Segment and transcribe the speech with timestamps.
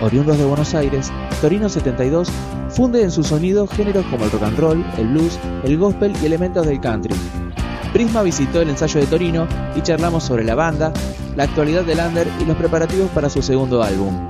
[0.00, 2.30] Oriundos de Buenos Aires, Torino 72
[2.70, 6.26] funde en su sonido géneros como el rock and roll, el blues, el gospel y
[6.26, 7.14] elementos del country.
[7.92, 10.92] Prisma visitó el ensayo de Torino y charlamos sobre la banda,
[11.36, 14.28] la actualidad del Under y los preparativos para su segundo álbum.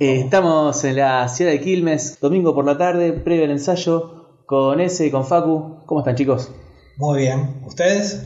[0.00, 4.80] Eh, estamos en la ciudad de Quilmes, domingo por la tarde, previo al ensayo, con
[4.80, 5.84] ese y con Facu.
[5.86, 6.52] ¿Cómo están chicos?
[6.98, 7.62] Muy bien.
[7.66, 8.22] ¿Ustedes?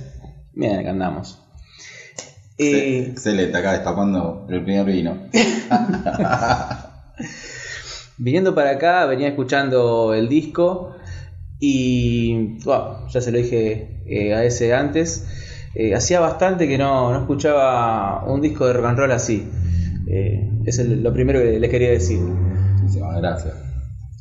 [0.52, 1.41] Bien, acá andamos.
[2.58, 5.16] Eh, Excelente, acá destapando el primer vino.
[8.18, 10.94] Viniendo para acá, venía escuchando el disco
[11.58, 15.26] y ya se lo dije eh, a ese antes.
[15.74, 19.48] Eh, hacía bastante que no, no, escuchaba un disco de rock and roll así.
[20.06, 22.20] es lo primero que les quería decir.
[22.20, 23.54] Muchísimas gracias.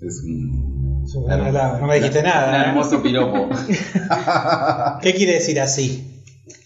[0.01, 0.71] Es un,
[1.13, 2.49] no me dijiste nada.
[2.49, 3.49] Un hermoso piropo.
[5.01, 6.10] ¿Qué quiere decir así?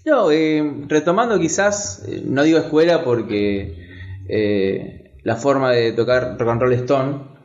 [0.05, 3.87] No, eh, retomando quizás, eh, no digo escuela porque
[4.29, 7.35] eh, la forma de tocar rock and roll stone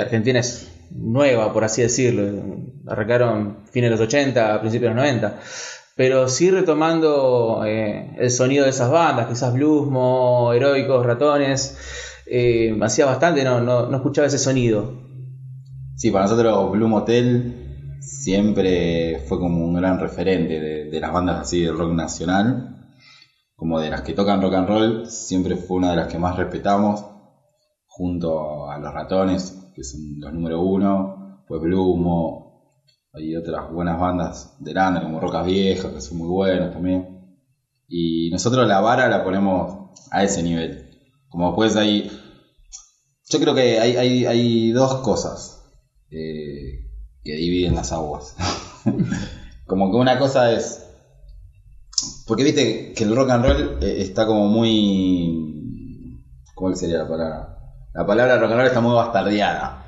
[0.00, 2.56] argentina es nueva, por así decirlo.
[2.88, 5.38] Arrancaron fines de los 80, principios de los 90.
[5.94, 11.76] Pero sí retomando el sonido de esas bandas, quizás Bluesmo, Heroicos, Ratones.
[12.82, 14.92] hacía bastante, no, no, no escuchaba ese sonido.
[15.96, 17.67] Sí, para nosotros Blue Motel
[18.00, 22.90] siempre fue como un gran referente de, las bandas así de rock nacional,
[23.54, 26.36] como de las que tocan rock and roll, siempre fue una de las que más
[26.36, 27.04] respetamos,
[27.86, 32.48] junto a los ratones, que son los número uno, pues Blumo,
[33.12, 37.18] hay otras buenas bandas de lana como Rocas Viejas, que son muy buenas también.
[37.88, 40.90] Y nosotros la vara la ponemos a ese nivel.
[41.28, 42.10] Como después hay...
[43.30, 45.64] Yo creo que hay, hay, dos cosas.
[46.10, 46.87] Eh,
[47.28, 48.34] que dividen las aguas.
[49.66, 50.82] como que una cosa es.
[52.26, 56.22] Porque viste que el rock and roll eh, está como muy.
[56.54, 57.54] ¿Cómo sería la palabra?
[57.92, 59.84] La palabra rock and roll está muy bastardeada.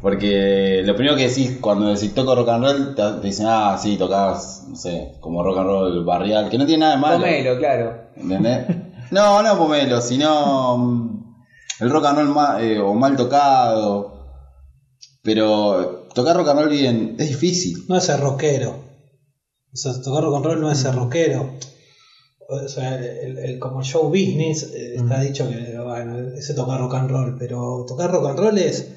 [0.00, 3.96] Porque lo primero que decís cuando decís toco rock and roll, te, dicen, ah, sí,
[3.96, 7.16] tocabas, no sé, como rock and roll barrial, que no tiene nada de malo.
[7.18, 8.02] Pomelo, claro.
[8.14, 8.66] ¿Entendés?
[9.10, 11.24] No, no pomelo, sino mm,
[11.80, 14.18] el rock and roll eh, o mal tocado
[15.28, 17.84] pero tocar rock and roll bien es difícil.
[17.88, 18.70] No es ser rockero.
[19.72, 21.54] O sea, tocar rock and roll no es ser rockero.
[22.48, 27.10] O sea, el, como show business eh, está dicho que bueno, ese tocar rock and
[27.10, 28.96] roll, pero tocar rock and roll es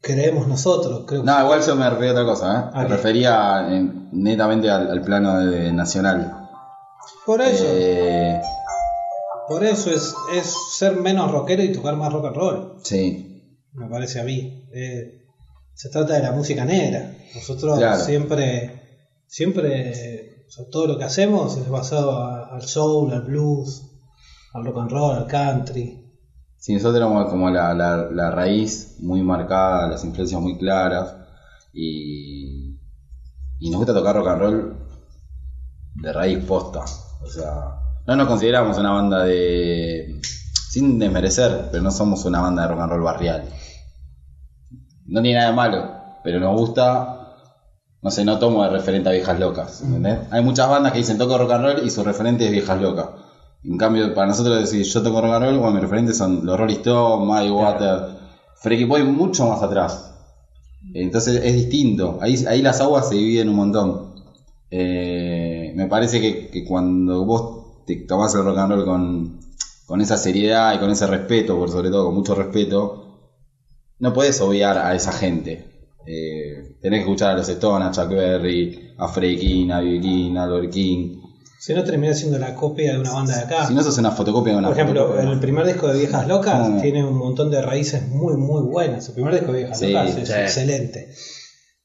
[0.00, 1.04] creemos nosotros.
[1.06, 2.78] Creo no, igual yo me refería a otra cosa, ¿eh?
[2.78, 3.66] me refería
[4.12, 6.48] netamente al, plano de, nacional.
[7.26, 7.64] Por eso.
[7.66, 8.40] Eh,
[9.48, 12.74] por eso es, es ser menos rockero y tocar más rock and roll.
[12.82, 13.28] Sí
[13.74, 14.68] me parece a mí.
[14.72, 15.21] Eh,
[15.74, 17.14] se trata de la música negra.
[17.34, 23.82] Nosotros siempre, siempre, todo lo que hacemos es basado al soul, al blues,
[24.52, 25.98] al rock and roll, al country.
[26.58, 31.16] Sí, nosotros tenemos como la, la, raíz muy marcada, las influencias muy claras
[31.72, 32.76] y,
[33.58, 34.76] y nos gusta tocar rock and roll
[35.94, 36.84] de raíz posta.
[37.20, 40.20] O sea, no nos consideramos una banda de
[40.68, 43.44] sin desmerecer, pero no somos una banda de rock and roll barrial
[45.12, 45.90] no tiene nada de malo,
[46.24, 47.34] pero nos gusta,
[48.00, 50.20] no sé, no tomo de referente a viejas locas, ¿entendés?
[50.30, 53.08] Hay muchas bandas que dicen toco rock and roll y su referente es viejas locas.
[53.62, 56.58] En cambio, para nosotros decir yo toco rock and roll, bueno, mis referentes son los
[56.58, 57.98] Rolling Stones, Muddy Water,
[58.56, 60.14] Freaky Boy mucho más atrás.
[60.94, 64.14] Entonces es distinto, ahí, ahí las aguas se dividen un montón.
[64.70, 69.40] Eh, me parece que, cuando vos te tomás el rock and roll con,
[69.84, 73.01] con esa seriedad y con ese respeto, por sobre todo con mucho respeto,
[74.02, 75.64] no puedes obviar a esa gente.
[76.04, 80.02] Eh, tenés que escuchar a los Stones, a Chuck Berry, a Freddie King, a Bill
[80.02, 81.22] King, a Albert King.
[81.60, 83.64] Si no termina siendo la copia de una banda de acá.
[83.64, 86.82] Si no sos una fotocopia de una Por ejemplo, el primer disco de Viejas Locas
[86.82, 89.06] tiene un montón de raíces muy, muy buenas.
[89.06, 91.14] El primer disco de Viejas Locas es excelente.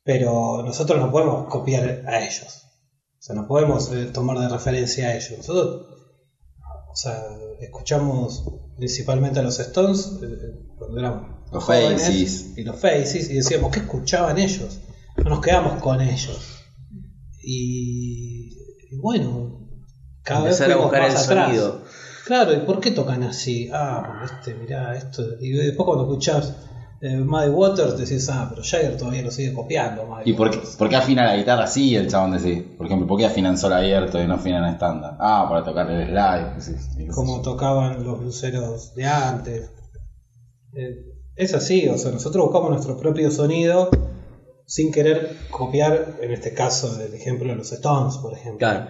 [0.03, 2.63] Pero nosotros no podemos copiar a ellos.
[3.19, 5.37] O sea, no podemos eh, tomar de referencia a ellos.
[5.37, 5.85] Nosotros,
[6.97, 7.27] o sea,
[7.59, 8.43] escuchamos
[8.75, 12.57] principalmente a los Stones eh, cuando éramos los Faces.
[12.57, 14.79] Y los Faces, y decíamos, ¿qué escuchaban ellos?
[15.17, 16.65] No nos quedamos con ellos.
[17.39, 18.49] Y,
[18.99, 19.69] bueno,
[20.23, 21.83] cada vez a buscar el sonido.
[22.25, 23.69] Claro, ¿y por qué tocan así?
[23.71, 25.23] Ah, este, mirá, esto.
[25.39, 26.55] Y después cuando escuchás
[26.99, 30.07] eh, Muddy Waters decís, ah, pero Jagger todavía lo sigue copiando.
[30.25, 32.63] ¿Y por qué, por qué, afina la guitarra así el chabón decís?
[32.75, 35.15] Por ejemplo, ¿por qué afinan solo abierto y no afinan estándar?
[35.19, 37.11] Ah, para tocar el slide.
[37.11, 39.69] Como tocaban los luceros de antes.
[40.73, 43.89] Eh, es así, o sea, nosotros buscamos nuestro propio sonido
[44.65, 48.57] sin querer copiar, en este caso, el ejemplo de los Stones, por ejemplo.
[48.57, 48.89] Claro.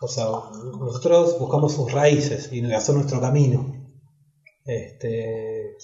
[0.00, 0.24] O sea,
[0.78, 3.74] nosotros buscamos sus raíces y hacer nuestro camino.
[4.64, 5.76] Este,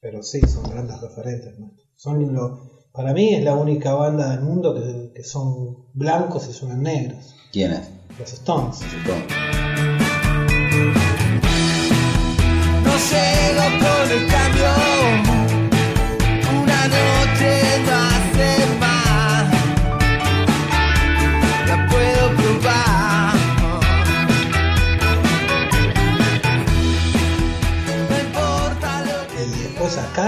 [0.00, 1.54] pero sí, son grandes referentes.
[1.96, 6.52] Son lo, para mí es la única banda del mundo que, que son blancos y
[6.52, 7.34] suenan negros.
[7.52, 7.90] ¿Quiénes?
[8.18, 8.80] Los Stones.
[8.82, 9.67] Los Stones.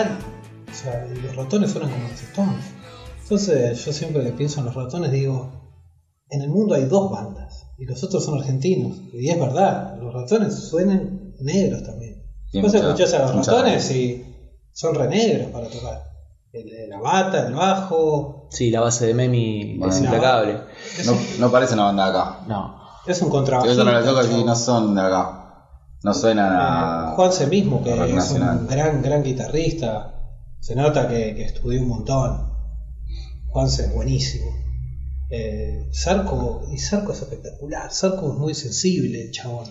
[0.08, 2.64] O sea, los ratones suenan como los Stones.
[3.23, 5.50] Entonces yo siempre que pienso en los ratones digo,
[6.31, 8.99] en el mundo hay dos bandas y los otros son argentinos.
[9.12, 12.25] Y es verdad, los ratones suenan negros también.
[12.62, 14.25] Vos escuchás a los ratones y
[14.73, 16.03] son re negros para tocar.
[16.53, 19.94] El- la bata, el bajo, Sí, la base de Memi Bueno.
[19.94, 20.58] es implacable.
[21.06, 22.38] No, no parece una banda de acá.
[22.49, 22.81] No.
[23.06, 25.39] es un ves a los locos y no son de acá.
[26.02, 27.11] No suenan a.
[27.11, 28.58] Eh, Juanse mismo, que es nacional.
[28.58, 30.14] un gran, gran guitarrista,
[30.61, 32.50] se nota que, que estudió un montón.
[33.49, 34.47] Juanse es buenísimo.
[35.29, 37.93] Eh, Sarco, y Sarco es espectacular.
[37.93, 39.67] Sarco es muy sensible, el chabón.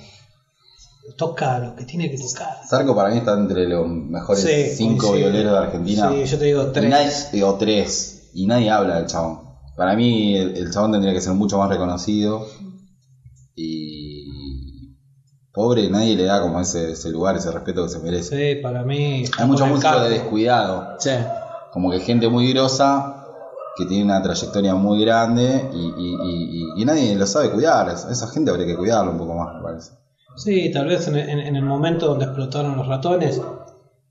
[1.18, 2.58] Toca lo que tiene que tocar.
[2.70, 6.12] Zarco para mí está entre los mejores Sí, cinco violeros de Argentina.
[6.12, 6.90] Sí, yo te digo Y tres.
[7.32, 8.30] nadie- o tres.
[8.34, 9.40] Y nadie habla del chabón.
[9.75, 12.46] Para mí el, el chabón tendría que ser mucho más reconocido.
[13.56, 13.99] Y
[15.60, 18.32] pobre, nadie le da como ese, ese lugar, ese respeto que se merece.
[18.56, 19.24] Sí, para mí.
[19.38, 20.02] Hay músico capo.
[20.04, 20.96] de descuidado.
[21.00, 21.12] Sí.
[21.74, 23.26] Como que gente muy grosa,
[23.78, 27.90] que tiene una trayectoria muy grande y, y- y- y- y nadie lo sabe cuidar.
[27.90, 29.92] Esa gente habría que cuidarlo un poco más, me parece.
[30.36, 33.42] Sí, tal vez en, en- en el momento donde explotaron los ratones,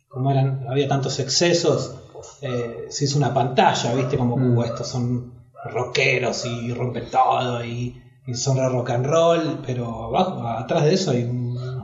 [0.08, 1.92] como eran, había tantos excesos,
[2.42, 4.16] eh, se hizo una pantalla, ¿viste?
[4.18, 4.56] Como Mm.
[4.58, 5.32] "Uh, estos son
[5.72, 7.94] rockeros y rompen todo y,
[8.26, 11.37] y son de rock and roll, pero abajo, atrás de eso hay unos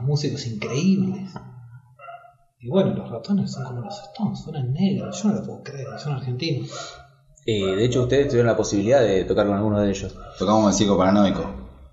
[0.05, 1.31] músicos increíbles.
[2.59, 5.87] Y bueno, los ratones son como los Stones, suenan negros, yo no lo puedo creer,
[5.99, 6.69] son argentinos.
[7.45, 10.15] Eh, de hecho, ustedes tuvieron la posibilidad de tocar con alguno de ellos.
[10.39, 11.43] Tocamos en el Circo Paranoico.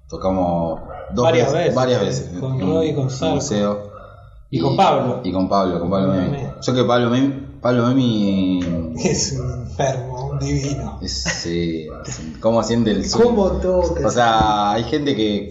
[0.08, 0.80] Tocamos
[1.14, 2.38] dos Varias veces, varias veces.
[2.40, 3.34] con Roy y con Sarco.
[3.34, 3.92] museo.
[4.50, 5.20] Y con Pablo.
[5.24, 6.30] Y con Pablo, con Pablo Con Memi.
[6.38, 6.48] Memi.
[6.62, 8.60] Yo que Pablo Memi, Pablo Memi
[9.04, 10.98] Es un enfermo, un divino.
[11.02, 11.86] es, sí,
[12.40, 13.22] cómo siente el swing.
[13.22, 14.06] ¿Cómo toca?
[14.06, 15.48] O sea, hay gente que,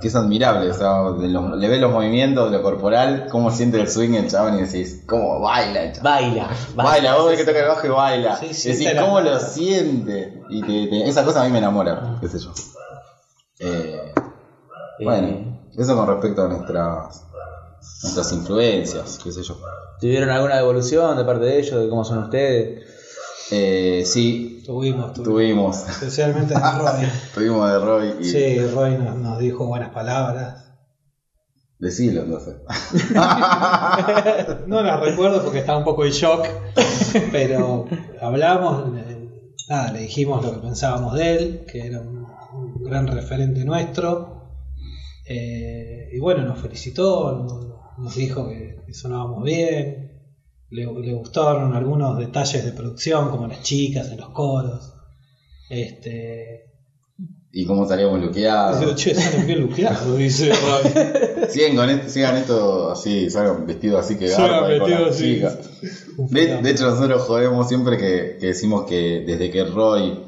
[0.00, 1.10] que es admirable, o sea,
[1.56, 5.02] le ves los movimientos de lo corporal, cómo siente el swing el chabón y decís,
[5.06, 6.04] cómo baila el chabón.
[6.04, 6.48] Baila.
[6.74, 8.36] Baila, vos ves que toca el bajo y baila.
[8.36, 10.40] Sí, decís, ¿cómo lo siente?
[10.50, 12.50] Y te- te- esa cosa a mí me enamora, qué sé yo.
[13.60, 14.12] Eh,
[14.98, 17.24] Eh, bueno, eso con respecto a nuestras,
[18.02, 19.56] nuestras influencias, qué sé yo.
[20.00, 22.82] ¿Tuvieron alguna devolución de parte de ellos, de cómo son ustedes?
[23.50, 25.24] Eh, sí, Tuvimos, tuvimos.
[25.84, 27.06] tuvimos, Especialmente de Roy.
[27.34, 30.72] tuvimos de Roy y Sí, Roy nos, nos dijo buenas palabras.
[31.78, 32.54] decilo entonces.
[34.66, 36.46] No las recuerdo porque estaba un poco en shock,
[37.32, 37.84] pero
[38.20, 39.28] hablamos, le-
[39.68, 44.40] nada, le dijimos lo que pensábamos de él, que era un, un gran referente nuestro.
[45.26, 47.66] Eh, y bueno, nos felicitó, nos,
[47.98, 50.13] nos dijo que, que sonábamos bien,
[50.74, 54.92] le, le gustaron algunos detalles de producción, como las chicas en los coros.
[55.70, 56.64] Este,
[57.52, 58.94] y cómo salíamos luqueados.
[58.96, 61.48] che, salen bien luqueados, dice Roy.
[61.48, 65.06] Sigan, con esto, sigan esto así, salgan vestidos así que Salgan garpa y con vestidos
[65.06, 65.34] las así.
[65.34, 66.62] chicas.
[66.62, 70.18] De, hecho, nosotros jodemos siempre que, que decimos que desde que Roy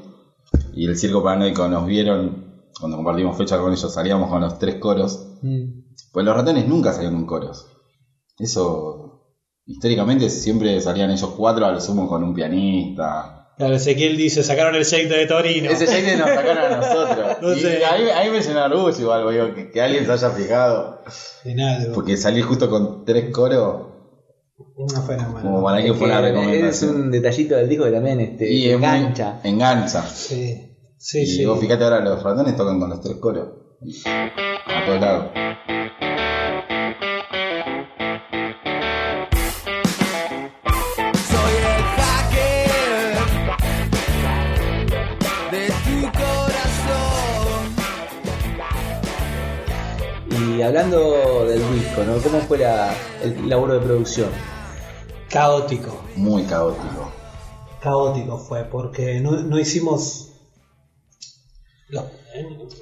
[0.75, 4.77] y el Circo Paranoico nos vieron, cuando compartimos fecha con ellos, salíamos con los tres
[4.77, 5.27] coros.
[5.43, 5.87] Mm.
[6.13, 7.67] Pues los ratones nunca salieron con coros.
[8.39, 9.06] Eso,
[9.67, 13.33] históricamente, siempre salían ellos cuatro, a lo sumo con un pianista.
[13.57, 15.71] Claro, Ezequiel dice, sacaron el shake de Torino.
[15.71, 17.37] Ese shake nos sacaron a nosotros.
[17.41, 17.85] No y sé.
[17.87, 20.31] a, mí, a mí me llena de orgullo igual, digo, que, que alguien se haya
[20.31, 21.01] fijado.
[21.45, 21.95] En algo.
[21.95, 23.87] Porque salir justo con tres coros,
[24.77, 25.41] Una fenómeno.
[25.41, 26.97] como para que Es, fue una que es recomendación.
[26.97, 29.41] un detallito del disco que también este, Y es muy- engancha.
[29.43, 30.03] engancha.
[30.07, 31.45] Sí, sí, y sí.
[31.47, 33.49] vos fíjate ahora, los ratones tocan con los tres coros.
[34.05, 35.31] A todos lados.
[50.57, 52.17] Y hablando del disco, ¿no?
[52.23, 54.29] ¿Cómo fue la, el laburo de producción?
[55.29, 56.03] Caótico.
[56.17, 57.11] Muy caótico.
[57.81, 60.31] Caótico fue, porque no, no hicimos.
[61.89, 62.05] lo-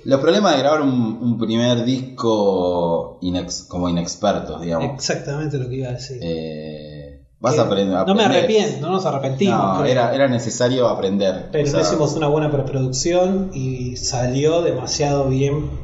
[0.04, 0.90] Los problemas de grabar un,
[1.20, 4.94] un primer disco inex- como inexpertos, digamos.
[4.94, 6.18] exactamente lo que iba a decir.
[6.22, 8.06] Eh, vas a aprender.
[8.06, 9.78] no me arrepiento, no nos arrepentimos.
[9.78, 11.48] No, era, era necesario aprender.
[11.50, 15.83] Pero O sea, no hicimos una buena preproducción y salió demasiado bien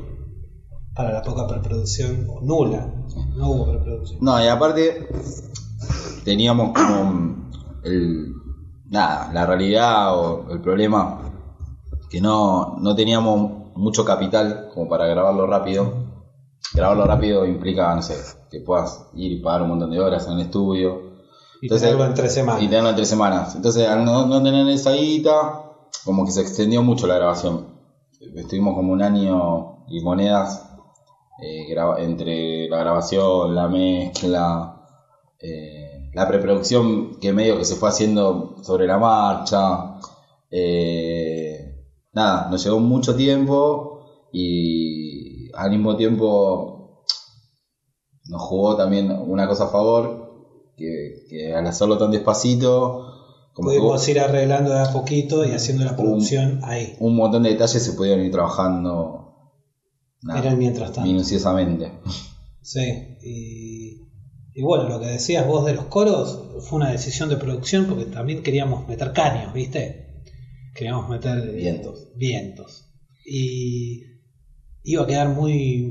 [1.00, 2.86] para la poca preproducción, o nula,
[3.34, 4.18] no hubo preproducción.
[4.20, 5.08] No, y aparte
[6.24, 7.48] teníamos como
[7.82, 8.34] el
[8.90, 11.22] nada, la realidad o el problema
[12.10, 16.10] que no, no teníamos mucho capital como para grabarlo rápido.
[16.74, 18.16] Grabarlo rápido implica, no sé,
[18.50, 21.12] que puedas ir y pagar un montón de horas en el estudio.
[21.62, 22.62] Y tenerlo en tres semanas.
[22.62, 23.54] Y tenerlo en tres semanas.
[23.54, 25.62] Entonces, al no, no tener esa guita,
[26.04, 27.68] como que se extendió mucho la grabación.
[28.20, 30.69] Estuvimos como un año y monedas
[31.42, 31.66] eh,
[31.98, 34.86] entre la grabación, la mezcla,
[35.38, 39.96] eh, la preproducción que medio que se fue haciendo sobre la marcha.
[40.50, 47.04] eh, nada, nos llevó mucho tiempo y al mismo tiempo
[48.26, 53.06] nos jugó también una cosa a favor, que, que al hacerlo tan despacito,
[53.52, 56.96] como Pudimos ir arreglando de a poquito y haciendo la producción ahí.
[57.00, 59.29] un montón de detalles se pudieron ir trabajando
[60.22, 61.08] nada, Era el mientras tanto.
[61.08, 61.92] minuciosamente.
[62.62, 62.80] Sí,
[63.22, 63.96] y,
[64.54, 68.04] y bueno, lo que decías vos de los coros fue una decisión de producción porque
[68.06, 70.22] también queríamos meter caños, ¿viste?
[70.74, 72.08] Queríamos meter eh, Vientos.
[72.14, 72.86] vientos.
[73.24, 74.02] Y
[74.82, 75.90] iba a quedar muy,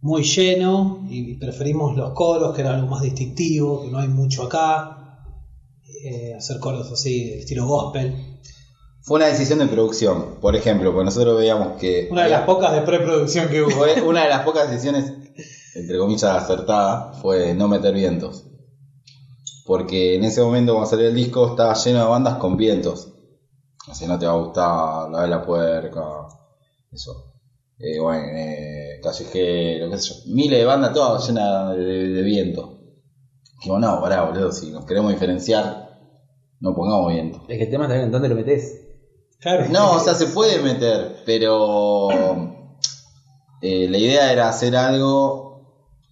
[0.00, 4.42] muy lleno y preferimos los coros, que era algo más distintivo, que no hay mucho
[4.44, 4.94] acá.
[6.04, 8.14] Eh, hacer coros así, de estilo gospel.
[9.08, 12.72] Fue una decisión de producción, por ejemplo, porque nosotros veíamos que Una de las pocas
[12.74, 13.70] de preproducción que hubo.
[13.70, 15.10] fue una de las pocas decisiones,
[15.74, 18.44] entre comillas, acertada, fue no meter vientos.
[19.64, 23.08] Porque en ese momento cuando salió el disco estaba lleno de bandas con vientos.
[23.88, 26.00] Así no te va a gustar la de la puerca,
[26.92, 27.24] eso.
[27.78, 30.14] Eh, bueno, eh, callejero, qué sé yo.
[30.34, 32.74] Miles de bandas todas llenas de, de- de viento.
[33.62, 35.96] Digo, no, pará, boludo, si nos queremos diferenciar,
[36.60, 37.40] no pongamos viento.
[37.48, 38.84] Es que el tema también en dónde lo metes.
[39.40, 42.08] Claro, No, o sea, se puede meter, pero
[43.60, 45.48] eh, la idea era hacer algo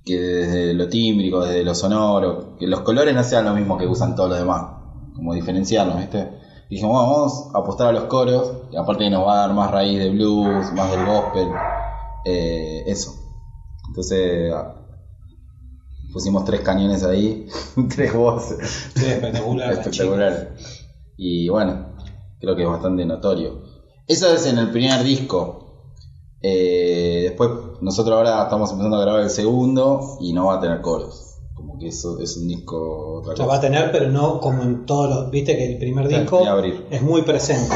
[0.05, 3.87] que desde lo tímbrico, desde lo sonoro, que los colores no sean lo mismo que
[3.87, 4.63] usan todos los demás,
[5.17, 6.29] como diferenciarnos, ¿viste?
[6.69, 9.53] Y dijimos, bueno, vamos a apostar a los coros, y aparte nos va a dar
[9.53, 11.49] más raíz de blues, más del gospel,
[12.25, 13.13] eh, eso.
[13.89, 14.75] Entonces ah,
[16.13, 17.49] pusimos tres cañones ahí,
[17.95, 18.91] tres voces.
[18.95, 19.69] Sí, espectacular.
[19.69, 20.55] la Espectacular.
[21.17, 21.86] Y bueno,
[22.41, 23.59] creo que es bastante notorio.
[24.07, 25.63] Eso es en el primer disco.
[26.43, 27.51] Eh, después,
[27.81, 31.23] nosotros ahora estamos empezando a grabar el segundo y no va a tener coros.
[31.55, 33.31] Como que eso es un disco otra.
[33.33, 33.47] Lo cosa.
[33.47, 35.31] va a tener, pero no como en todos los.
[35.31, 36.45] Viste que el primer disco
[36.91, 37.75] es muy presente,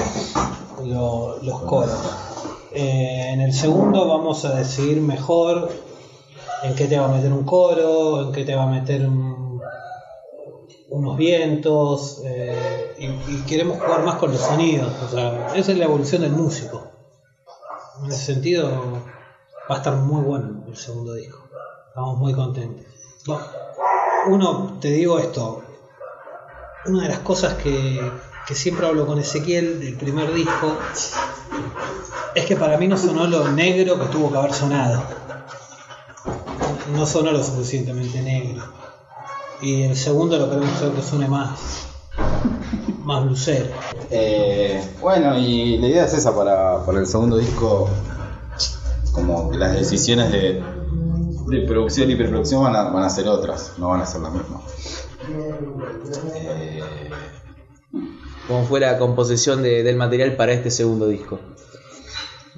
[0.85, 1.90] lo- los coros.
[2.73, 5.71] Eh, en el segundo vamos a decidir mejor
[6.62, 9.39] en qué te va a meter un coro, en qué te va a meter un-
[10.90, 14.92] unos vientos, eh, y, queremos jugar más con los sonidos.
[15.04, 16.88] O sea, esa es la evolución del músico.
[18.02, 18.70] En ese sentido,
[19.70, 21.49] va a estar muy bueno el segundo disco.
[21.88, 22.85] Estamos muy contentos.
[23.26, 23.44] Bueno,
[24.26, 25.62] uno, te digo esto,
[26.87, 28.00] una de las cosas que,
[28.47, 30.76] que siempre hablo con Ezequiel del primer disco
[32.35, 35.02] es que para mí no sonó lo negro que tuvo que haber sonado.
[36.92, 38.89] No sonó lo suficientemente negro.
[39.62, 41.87] Y el segundo lo queremos hacer que suene más,
[43.05, 43.67] más blusero.
[44.11, 47.88] Eh, bueno, y la idea es esa para, para el segundo disco.
[49.12, 50.62] Como que las decisiones de,
[51.49, 54.33] de producción y preproducción van a, van a ser otras, no van a ser las
[54.33, 54.62] mismas.
[56.37, 56.81] Eh,
[58.47, 61.38] Como fue la composición de- del material para este segundo disco.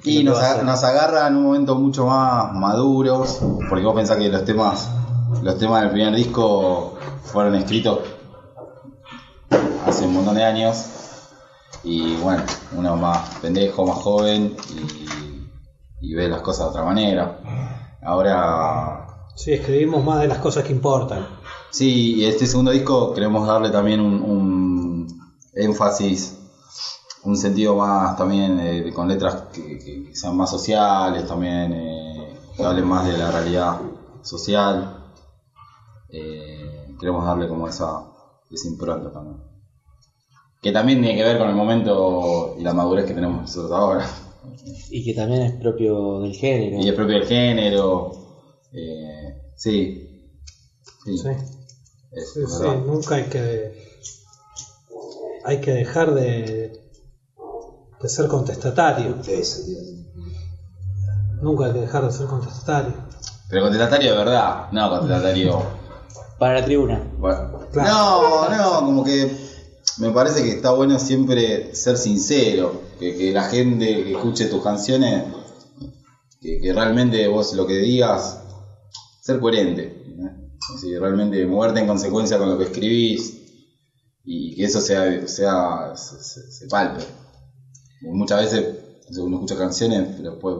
[0.03, 4.17] Y ¿Qué nos, a nos agarra en un momento mucho más maduros, porque vos pensás
[4.17, 4.89] que los temas,
[5.41, 7.99] los temas del primer disco fueron escritos
[9.85, 10.85] hace un montón de años,
[11.83, 17.37] y bueno, uno más pendejo, más joven, y, y ve las cosas de otra manera.
[18.01, 21.25] Ahora, Sí, escribimos más de las cosas que importan.
[21.71, 25.07] sí, y este segundo disco queremos darle también un, un
[25.53, 26.39] énfasis
[27.23, 32.35] un sentido más también eh, con letras que, que- que sean más sociales también eh,
[32.55, 33.77] que hablen más de la realidad
[34.21, 35.02] social
[36.15, 38.03] Eh, queremos darle como esa,
[38.51, 39.37] esa impronta también
[40.61, 44.07] que también tiene que ver con el momento y la madurez que tenemos nosotros ahora
[44.89, 46.77] Y que también es propio del género.
[46.81, 48.11] y es propio del género
[48.71, 50.07] eh, sí
[51.03, 51.29] sí, Sí.
[52.11, 52.39] es Sí,
[52.85, 53.71] nunca hay que
[55.45, 56.71] hay que dejar de,
[58.01, 59.17] de ser contestatario.
[61.41, 62.93] Nunca hay que dejar de ser contestatario.
[63.49, 65.82] pero contestatario de verdad no contestatario
[66.43, 67.01] Para la tribuna.
[67.17, 68.49] Bueno, Claro.
[68.49, 69.33] No, no, como que
[69.97, 74.61] me parece que está bueno siempre ser sincero, que, que la gente que escuche tus
[74.61, 75.23] canciones
[76.41, 78.37] que, que realmente vos lo que digas,
[79.21, 80.03] ser coherente.
[80.05, 83.37] Es decir, realmente moverte en consecuencia con lo que escribís
[84.25, 87.05] y que eso sea, sea se, se- se palpe.
[88.01, 88.65] Muchas veces
[89.11, 90.57] no uno escucha canciones, pero después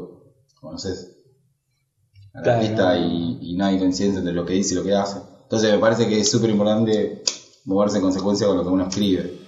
[0.62, 1.10] conoces
[2.34, 2.60] al Claro.
[2.62, 5.20] artista y, y no hay coincidencia entre lo que dice y lo que hace.
[5.44, 7.24] Entonces me parece que es súper importante
[7.66, 9.44] moverse en consecuencia con lo que uno escribe.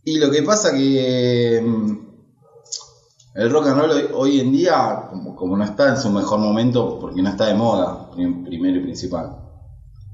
[0.04, 1.92] Y lo que pasa que mm,
[3.34, 6.38] el rock and roll hoy, hoy en día, como, como no está en su mejor
[6.38, 9.36] momento, porque no está de moda, prim- primero y principal.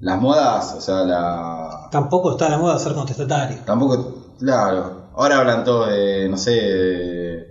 [0.01, 1.89] Las modas, o sea, la...
[1.91, 3.63] Tampoco está de moda ser contestatario.
[3.65, 7.47] Tampoco, claro, ahora hablan todos de, no sé, de,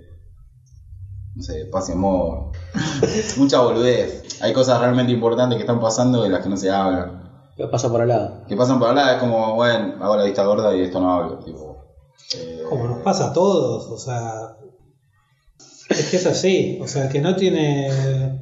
[1.36, 2.52] no sé, y amor.
[3.38, 4.22] Mucha boludez.
[4.42, 7.23] Hay cosas realmente importantes que están pasando de las que no se hablan.
[7.56, 8.42] ¿Qué pasa por al lado?
[8.48, 11.12] Que pasan por al lado, es como, bueno, hago la vista gorda y esto no
[11.14, 11.40] hablo.
[11.40, 11.78] Tipo,
[12.36, 14.58] eh, Como nos pasa a todos, o sea.
[15.90, 18.40] Es que es así, o sea, el que no tiene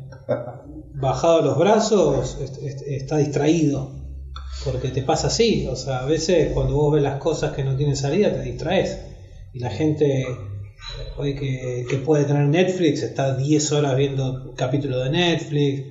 [0.94, 3.91] bajado los brazos est- est- está distraído.
[4.63, 7.75] Porque te pasa así, o sea, a veces cuando vos ves las cosas que no
[7.75, 9.00] tienen salida te distraes.
[9.53, 10.24] Y la gente
[11.18, 15.90] hoy que, que puede tener Netflix está 10 horas viendo capítulos de Netflix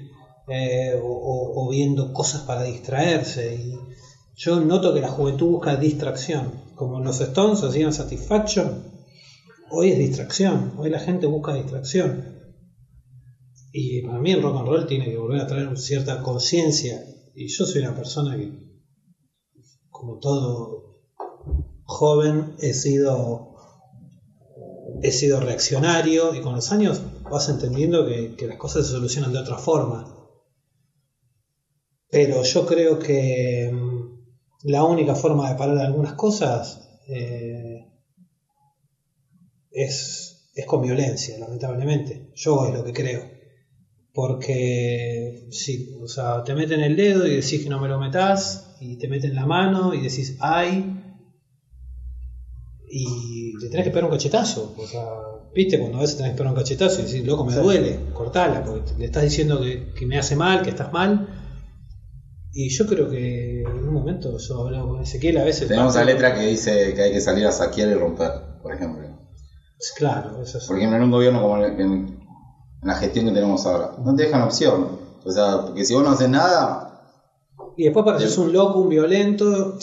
[0.53, 3.55] eh, o, viendo cosas para distraerse.
[3.55, 3.79] Y
[4.35, 6.65] yo noto que la juventud busca distracción.
[6.75, 8.83] Como los Stones hacían Satisfaction,
[9.71, 10.75] hoy es distracción.
[10.77, 12.41] Hoy la gente busca distracción.
[13.73, 17.01] Y para mí el rock and roll tiene que volver a traer cierta conciencia.
[17.37, 18.51] Y yo soy una persona que,
[19.89, 21.05] como todo
[21.85, 23.55] joven, he sido,
[25.01, 29.39] he sido reaccionario y con los años vas entendiendo que las cosas se solucionan de
[29.39, 30.20] otra forma.
[32.11, 37.87] Pero yo creo que mm, la única forma de parar algunas cosas eh,
[39.71, 42.31] es, es con violencia, lamentablemente.
[42.35, 43.31] Yo es lo que creo.
[44.13, 48.67] Porque si, o sea, te meten el dedo y decís que no me lo metas,
[48.81, 50.85] y te meten la mano y decís ay,
[52.91, 54.75] y le tenés que pegar un cachetazo.
[54.77, 55.05] O sea,
[55.55, 58.65] viste, cuando a veces tenés que pegar un cachetazo y decís, loco, me duele, cortala,
[58.65, 61.40] porque le estás diciendo que, que me hace mal, que estás mal.
[62.53, 65.69] Y yo creo que en un momento yo hablaba con Ezequiel a veces.
[65.69, 69.07] Tenemos la letra que dice que hay que salir a saquear y romper, por ejemplo.
[69.97, 70.67] Claro, eso es.
[70.67, 72.19] Por ejemplo, en un gobierno como en, en
[72.83, 74.99] la gestión que tenemos ahora, no te dejan opción.
[75.25, 76.87] O sea, porque si vos no haces nada,
[77.77, 79.79] Y después pareces un loco, un violento.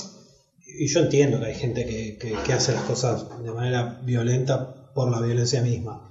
[0.80, 4.92] Y yo entiendo que hay gente que, que- que hace las cosas de manera violenta
[4.94, 6.02] por la violencia misma.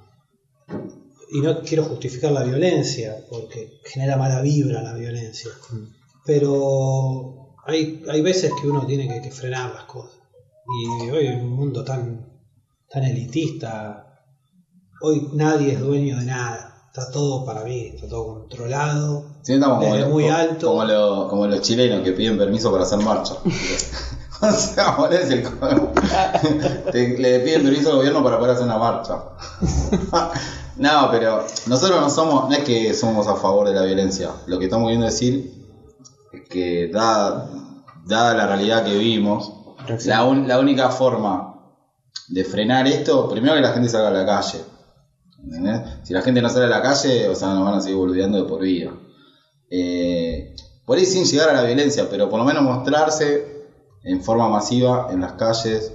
[1.32, 5.50] Y no quiero justificar la violencia, porque genera mala vibra la violencia.
[6.26, 10.12] Pero hay, hay veces que uno tiene que, que frenar las cosas.
[10.82, 12.26] Y hoy en un mundo tan,
[12.90, 14.06] tan elitista,
[15.00, 16.72] hoy nadie es dueño de nada.
[16.88, 19.24] Está todo para mí, está todo controlado.
[19.46, 20.68] no estamos Desde muy alto.
[20.68, 23.34] como, lo- como los chilenos que piden permiso para hacer marcha.
[24.40, 25.42] o sea, es el.
[26.90, 29.22] Te- le piden permiso al gobierno para poder hacer una marcha.
[30.76, 34.30] no, pero nosotros no somos, no es que somos a favor de la violencia.
[34.46, 35.52] Lo que estamos queriendo decir
[36.44, 37.50] que dada,
[38.04, 39.52] dada la realidad que vivimos,
[40.08, 41.54] la, un- la única forma
[42.28, 44.64] de frenar esto, primero que la gente salga a la calle.
[45.42, 45.80] ¿entendés?
[46.04, 48.38] Si la gente no sale a la calle, o sea, nos van a seguir boludeando
[48.42, 48.92] de por vida.
[49.70, 53.44] Eh, por ahí sin llegar a la violencia, pero por lo menos mostrarse
[54.02, 55.92] en forma masiva en las calles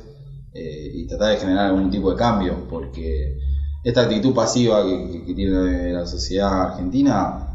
[0.53, 3.37] eh, y tratar de generar algún tipo de cambio, porque
[3.83, 7.47] esta actitud pasiva que, que- que tiene la sociedad argentina,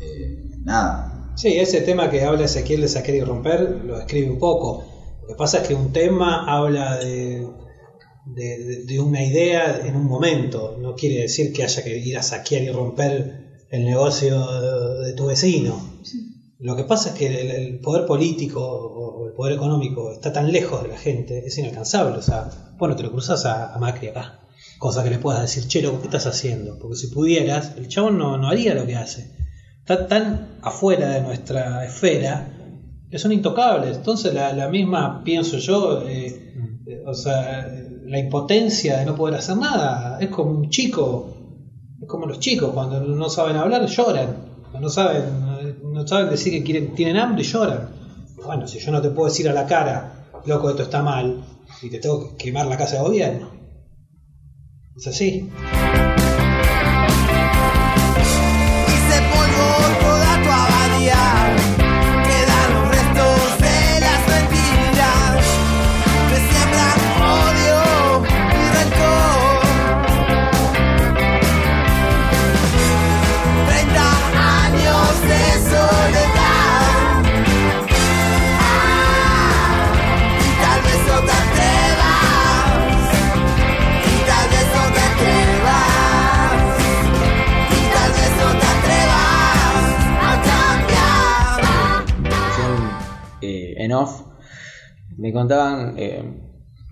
[0.00, 1.15] eh, nada.
[1.36, 4.82] Sí, ese tema que habla Ezequiel de saquear y romper lo describe un poco.
[5.20, 7.46] Lo que pasa es que un tema habla de,
[8.24, 10.78] de, una idea en un momento.
[10.80, 15.12] No quiere decir que haya que ir a saquear y romper el negocio de, de
[15.12, 15.78] tu vecino.
[16.58, 20.50] Lo que pasa es que el, el poder político o el poder económico está tan
[20.50, 22.16] lejos de la gente, es inalcanzable.
[22.16, 24.40] O sea, bueno, te lo cruzas a, a Macri acá.
[24.78, 26.78] Cosa que le puedas decir, che, ¿qué estás haciendo?
[26.78, 29.36] Porque si pudieras, el chabón no, no haría lo que hace.
[29.86, 32.48] Está tan afuera de nuestra esfera
[33.08, 33.96] que son intocables.
[33.96, 37.68] Entonces la, misma, pienso yo, eh, eh, o sea,
[38.04, 41.36] la impotencia de no poder hacer nada, es como un chico,
[42.02, 44.36] es como los chicos, cuando no saben hablar lloran,
[44.80, 47.90] no saben, no saben decir que quieren, tienen hambre lloran.
[48.44, 51.44] Bueno, si yo no te puedo decir a la cara, loco, esto está mal,
[51.80, 53.50] y te tengo que quemar la casa de gobierno.
[54.96, 55.48] Es así.
[59.58, 59.95] Oh.
[93.86, 94.22] En off,
[95.16, 96.22] me contaban eh,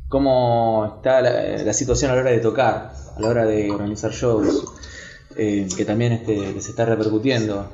[0.09, 4.65] cómo está la, situación a la hora de tocar, a la hora de organizar shows,
[5.37, 7.69] eh, que también este, se está repercutiendo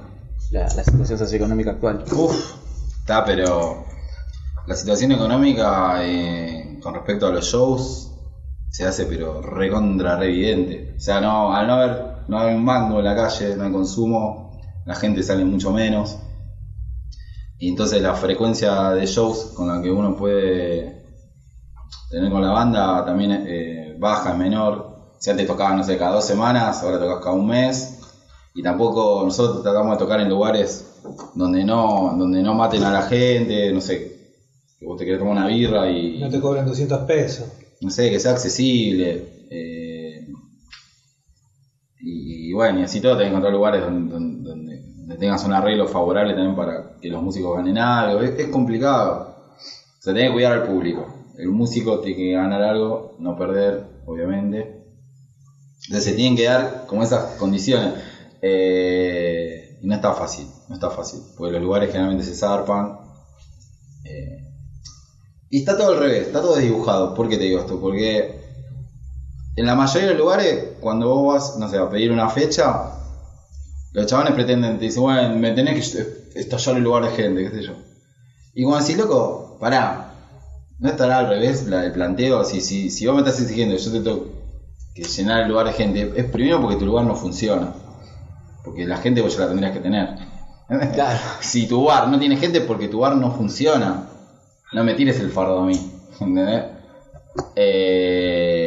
[0.50, 2.04] la, situación socioeconómica actual.
[2.12, 2.54] Uf,
[3.00, 3.85] está, pero
[4.66, 8.11] la situación económica eh, con respecto a los shows
[8.70, 10.94] se hace pero recontra re evidente.
[10.96, 13.72] O sea, no, al no haber, no hay un mango en la calle, no hay
[13.72, 16.18] consumo, la gente sale mucho menos.
[17.61, 20.96] Y entonces la frecuencia de shows con la que uno puede
[22.11, 24.94] tener con la banda también eh, baja, es menor.
[25.18, 27.94] Si antes tocabas, no sé, cada dos semanas, ahora tocas cada un mes.
[28.55, 30.85] Y tampoco nosotros tratamos de tocar en lugares
[31.35, 34.11] donde no, donde no maten a la gente, no sé,
[34.79, 37.46] que vos te querés tomar una birra y No te cobran 200 pesos.
[37.81, 39.23] no sé, que sea accesible.
[39.51, 40.25] eh,
[41.99, 44.11] y, y bueno, y así todo, tenés que encontrar lugares donde
[45.20, 48.22] tengas un arreglo favorable también para que los músicos ganen algo.
[48.22, 49.37] Es, complicado.
[49.98, 51.06] O sea, tenés que cuidar al público.
[51.37, 54.83] El músico tiene que ganar algo, no perder, obviamente.
[55.85, 57.92] Entonces se tienen que dar como esas condiciones.
[58.40, 61.20] Eh, y no está fácil, no está fácil.
[61.37, 62.98] Porque los lugares generalmente se zarpan.
[64.04, 64.48] Eh,
[65.50, 67.12] y está todo al revés, está todo desdibujado.
[67.14, 67.78] ¿Por qué te digo esto?
[67.78, 68.40] Porque
[69.56, 72.99] en la mayoría de los lugares, cuando vos vas, no sé, a pedir una fecha,
[73.92, 77.50] los chavales pretenden, te dicen, bueno, me tenés que estallar el lugar de gente, qué
[77.50, 77.74] sé yo.
[78.55, 80.11] Y cuando decís, loco, pará,
[80.79, 82.44] no estará al revés la, el planteo.
[82.44, 84.26] Si, si, si vos me estás exigiendo que yo te tengo
[84.94, 87.74] que llenar el lugar de gente, es primero porque tu lugar no funciona.
[88.64, 90.09] Porque la gente vos ya la tendrías que tener.
[90.94, 91.18] Claro.
[91.40, 94.09] Si tu bar no tiene gente porque tu bar no funciona,
[94.72, 95.74] no me tires el fardo a mí.
[96.20, 96.64] ¿Entendés?
[97.57, 98.60] Eh,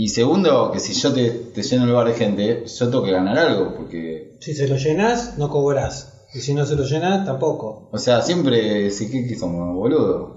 [0.00, 3.10] y segundo, que si yo te, te lleno el bar de gente, yo tengo que
[3.10, 3.74] ganar algo.
[3.74, 6.06] Porque, Si se lo llenas, no cobras.
[6.32, 7.88] Y si no se lo llenas, tampoco.
[7.90, 10.34] o sea, siempre, si ¿qué, qué somos, boludo?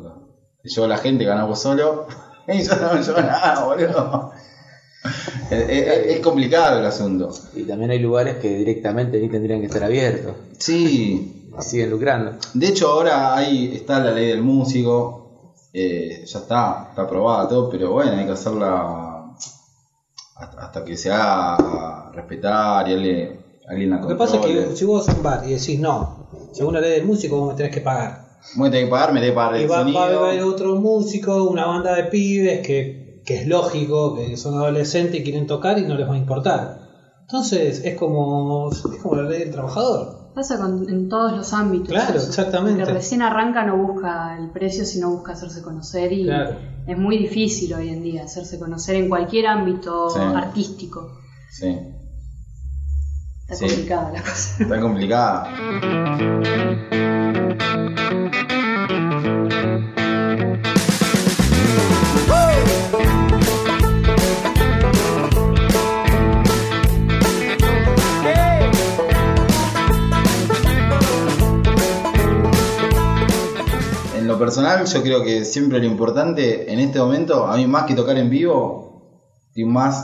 [0.64, 2.06] Yo la gente gana vos solo
[2.48, 4.30] y yo no yo nada, boludo.
[5.50, 7.30] Es, es- es complicado el asunto.
[7.56, 12.34] Y también hay lugares que directamente ni tendrían que estar abiertos Sí, y siguen lucrando.
[12.54, 15.24] De hecho, ahora hay, está la ley del músico,
[15.74, 19.11] eh, ya está, está aprobada todo, pero bueno, hay que hacerla
[20.42, 24.76] hasta, hasta que se haga respetar y alguien, alguien la Lo que pasa es que
[24.76, 27.50] si vos vas a un bar y decís no, según la ley del músico, vos
[27.50, 28.22] me tenés que pagar.
[28.56, 30.26] Vos me tenés que pagar, me tenés que pagar Y el va, va a sonido.
[30.26, 35.24] haber otro músico, una banda de pibes que, que es lógico, que son adolescentes y
[35.24, 36.80] quieren tocar y no les va a importar.
[37.22, 40.21] Entonces es como, es como la ley del trabajador.
[40.34, 41.90] Pasa con- en todos los ámbitos.
[41.90, 42.28] Claro, eso.
[42.28, 42.82] exactamente.
[42.82, 46.56] El que recién arranca no busca el precio, sino busca hacerse conocer y Claro.
[46.88, 50.20] es muy difícil hoy en día hacerse conocer en cualquier ámbito Sí.
[50.20, 51.18] artístico.
[51.50, 51.78] Sí,
[53.42, 53.66] Está Sí.
[53.68, 54.64] complicada la cosa.
[54.64, 55.50] está complicada.
[74.42, 78.18] Personal, yo creo que siempre lo importante en este momento, a mí más que tocar
[78.18, 79.02] en vivo,
[79.50, 79.96] estoy más,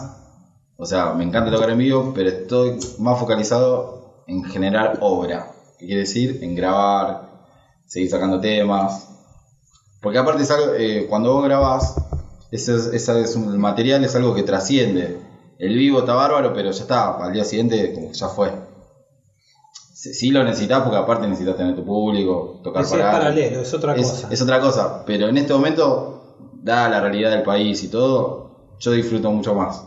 [0.77, 5.47] o sea, me encanta tocar en vivo, pero estoy más focalizado en generar obra.
[5.77, 6.39] ¿Qué quiere decir?
[6.41, 7.21] En grabar,
[7.87, 9.07] seguir sacando temas.
[10.01, 10.43] Porque aparte
[10.77, 11.95] eh, cuando vos grabás,
[12.51, 15.17] ese es, esa es un- material es algo que trasciende.
[15.59, 18.53] El vivo está bárbaro, pero ya está, al día siguiente como que ya fue.
[19.97, 23.73] Sí, lo necesitas porque aparte necesitas tener tu público, tocar Ese es para paralelo, es
[23.73, 24.27] otra es, cosa.
[24.29, 28.91] es otra cosa, pero en este momento, dada la realidad del país y todo, yo
[28.91, 29.83] disfruto mucho más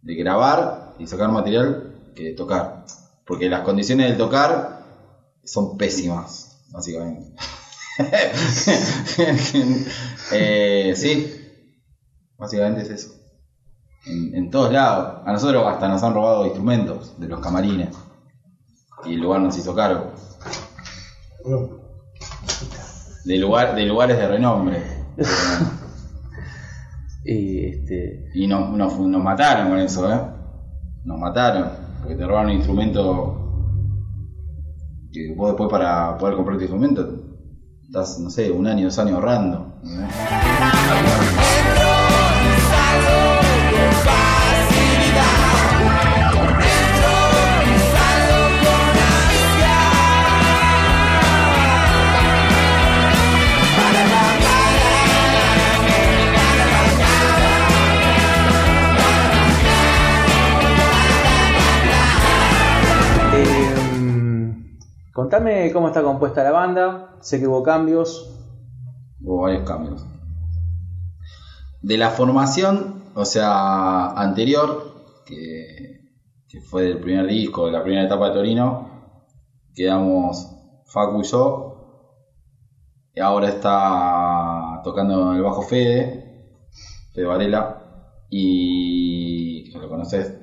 [0.00, 2.86] de grabar y sacar material que de tocar.
[3.26, 4.80] Porque las condiciones del tocar
[5.44, 7.34] son pésimas, básicamente.
[10.32, 11.30] Eh, sí,
[12.38, 13.10] básicamente es eso.
[14.06, 15.20] En, en todos lados.
[15.26, 17.94] A nosotros hasta nos han robado instrumentos de los camarines.
[19.04, 20.12] Y el lugar nos hizo cargo.
[23.24, 24.82] De, lugar, de lugares de renombre.
[27.22, 28.30] Y este.
[28.32, 30.18] Y nos, nos, nos mataron con eso, ¿eh?
[31.04, 31.68] Nos mataron.
[32.00, 33.36] Porque te roban un instrumento
[35.12, 37.30] que vos después para poder comprar tu instrumento
[37.90, 39.74] estás, no sé, un año, dos años ahorrando.
[39.84, 40.06] ¿eh?
[65.30, 67.16] Contame cómo está compuesta la banda.
[67.20, 68.28] Sé que hubo cambios.
[69.20, 70.04] Hubo varios cambios.
[71.82, 76.00] De la formación, o sea, anterior, que,
[76.68, 78.90] fue del primer disco, de la primera etapa de Torino,
[79.72, 80.48] quedamos
[80.86, 81.76] Facu y yo.
[83.14, 86.58] Y ahora está tocando el bajo Fede,
[87.14, 89.70] Fede Varela, y.
[89.78, 90.40] lo conoces.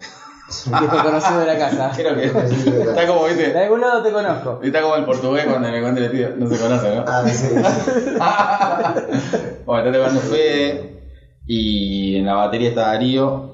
[0.48, 1.92] Un conocido de la casa.
[1.96, 4.60] Creo que está como, De viste, algún lado te conozco.
[4.64, 7.04] está como el portugués cuando me cuenta el tío, no se conoce, ¿no?
[7.06, 7.50] Ah, sí.
[9.66, 11.02] bueno, está tocando Fede
[11.46, 13.52] y en la batería está Darío,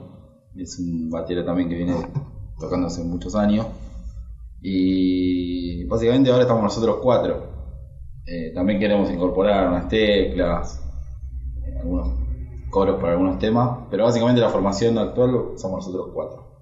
[0.56, 1.96] es un batero también que viene
[2.60, 3.66] tocando hace muchos años.
[4.62, 7.52] Y básicamente ahora estamos nosotros cuatro.
[8.26, 10.82] Eh, también queremos incorporar unas teclas,
[11.82, 12.10] algunos
[12.70, 16.53] coros para algunos temas, pero básicamente la formación actual somos nosotros cuatro.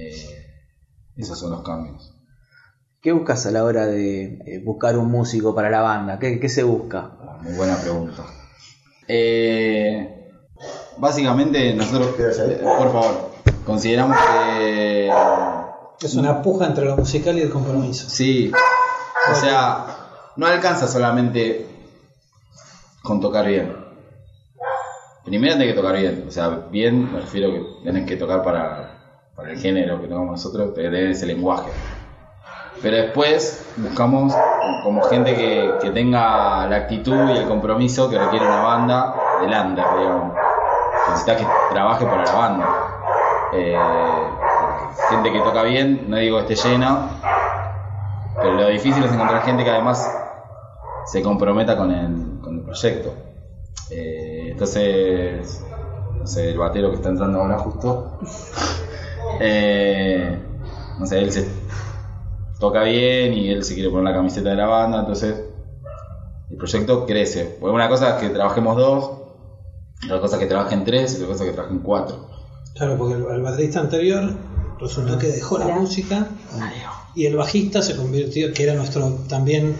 [0.00, 0.46] Eh,
[1.16, 2.14] esos son los cambios.
[3.02, 6.18] ¿Qué buscas a la hora de eh, buscar un músico para la banda?
[6.18, 7.12] ¿Qué, qué se busca?
[7.40, 8.24] Muy buena pregunta.
[9.08, 10.28] Eh,
[10.98, 12.14] básicamente nosotros,
[12.78, 13.30] por favor,
[13.64, 15.10] consideramos que
[16.02, 18.08] Es una puja entre lo musical y el compromiso.
[18.08, 18.50] sí,
[19.30, 19.86] o sea,
[20.36, 21.66] no alcanza solamente
[23.02, 23.74] con tocar bien.
[25.24, 28.99] Primero tenés que tocar bien, o sea, bien me refiero que tenés que tocar para,
[29.48, 31.70] el género que tocamos nosotros, tenés ese lenguaje.
[32.82, 34.34] Pero después buscamos
[34.82, 40.34] como gente que, tenga la actitud y el compromiso que requiere una banda delante, digamos.
[41.08, 42.68] Necesitas que trabaje para la banda.
[43.52, 43.76] Eh,
[45.10, 47.10] gente que toca bien, no digo que esté llena,
[48.36, 50.08] pero lo difícil es encontrar gente que además
[51.06, 53.12] se comprometa con el, con el proyecto.
[53.90, 55.64] Eh, entonces,
[56.18, 58.18] no sé, el batero que está entrando ahora justo,
[59.40, 60.38] eh,
[60.98, 61.48] no sé, él se
[62.58, 65.36] toca bien y él se quiere poner la camiseta de la banda, entonces
[66.50, 67.56] el proyecto crece.
[67.58, 69.10] Porque una cosa es que trabajemos dos,
[70.04, 72.28] otra cosa es que trabajen tres y otra cosa es que trabajen cuatro.
[72.74, 74.34] Claro, porque el, el baterista anterior
[74.80, 76.28] resultó que dejó la música
[77.14, 79.76] y el bajista se convirtió, que era nuestro también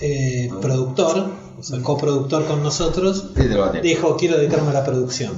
[0.00, 3.34] eh, productor, o sea, coproductor con nosotros,
[3.82, 5.32] dijo quiero dedicarme a la producción,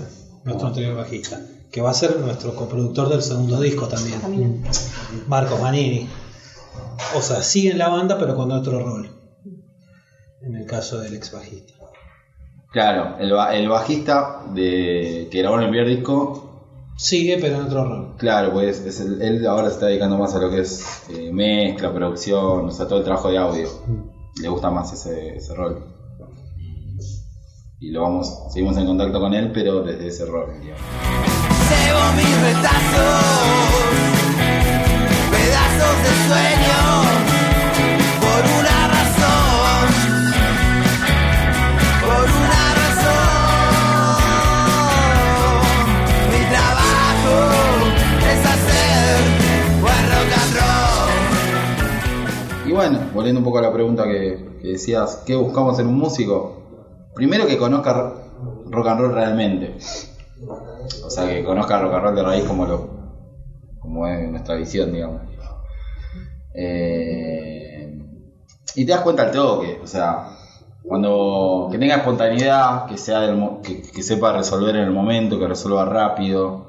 [0.44, 4.62] nuestro anterior bajista, que va a ser nuestro coproductor del segundo disco también, También.
[5.28, 6.08] Marcos Manini.
[7.16, 9.10] O sea, sigue en la banda pero con otro rol,
[10.42, 11.74] en el caso del ex bajista.
[12.72, 16.46] Claro, el, el bajista de, que grabó en el primer disco
[16.96, 18.14] Sigue pero en otro rol.
[18.18, 21.32] Claro, pues es el- él ahora se está dedicando más a lo que es eh,
[21.32, 23.68] mezcla, producción, o sea, todo el trabajo de audio.
[24.42, 25.82] Le gusta más ese, ese rol.
[27.80, 30.60] Y lo vamos, seguimos en contacto con él, pero desde ese rol.
[30.60, 31.39] digamos.
[31.70, 33.24] Llevo mis retazos,
[35.30, 36.80] pedazos de sueño,
[38.20, 39.84] por una razón,
[42.00, 44.18] por una razón.
[46.32, 47.36] Mi trabajo
[48.32, 49.16] es hacer
[49.80, 51.12] buen rock and roll.
[52.68, 55.98] Y bueno, volviendo un poco a la pregunta que, que decías, ¿qué buscamos en un
[55.98, 56.56] músico?
[57.14, 58.12] Primero que conozca
[58.66, 59.76] rock and roll realmente.
[61.04, 62.88] O sea, que conozca rock and roll de raíz como lo
[63.80, 65.22] como es nuestra visión, digamos.
[66.54, 67.88] Eh,
[68.74, 70.24] y te das cuenta al toque, o sea,
[70.82, 75.46] cuando que tenga espontaneidad, que sea del que, que sepa resolver en el momento, que
[75.48, 76.66] resuelva rápido.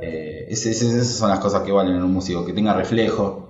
[0.00, 3.48] Eh, ese- esas son las cosas que valen en un músico, que tenga reflejo,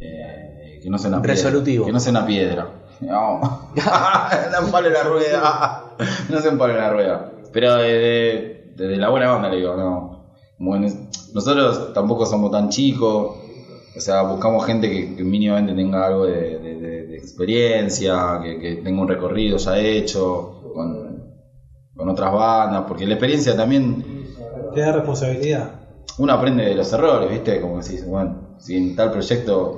[0.00, 1.84] eh, que no sea una piedra, Resolutivo.
[1.86, 2.70] que no sea una piedra.
[3.00, 3.40] No,
[4.50, 5.94] no empale la rueda,
[6.28, 7.30] no se empale la rueda.
[7.52, 10.20] Pero desde, desde la buena onda le digo, no.
[11.32, 13.30] Nosotros tampoco somos tan chicos,
[13.96, 18.56] O sea, buscamos gente que, que mínimamente tenga algo de, de- de- de experiencia, que,
[18.58, 21.32] que tenga un recorrido ya hecho con,
[21.96, 24.04] con otras bandas, porque la experiencia también
[24.74, 25.74] Te da responsabilidad.
[26.18, 27.60] uno aprende de los errores, ¿viste?
[27.60, 29.72] Como decís, bueno, si en tal proyecto,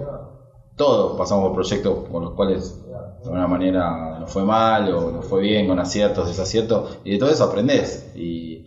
[0.77, 2.79] todos pasamos por proyectos con los cuales
[3.23, 7.19] de alguna manera nos fue mal o nos fue bien, con aciertos, desaciertos, y de
[7.19, 8.11] todo eso aprendés.
[8.15, 8.65] Y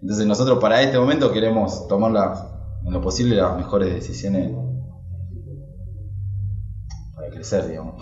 [0.00, 2.44] entonces nosotros para este momento queremos tomar las-
[2.86, 4.52] en lo posible las mejores decisiones
[7.14, 7.96] para crecer, digamos.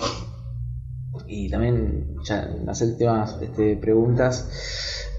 [1.26, 4.48] Y también, ya hacer temas, este, preguntas.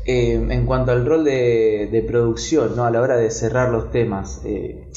[0.05, 2.85] Eh, en cuanto al rol de, producción, ¿no?
[2.85, 4.87] a la hora de cerrar los temas, eh,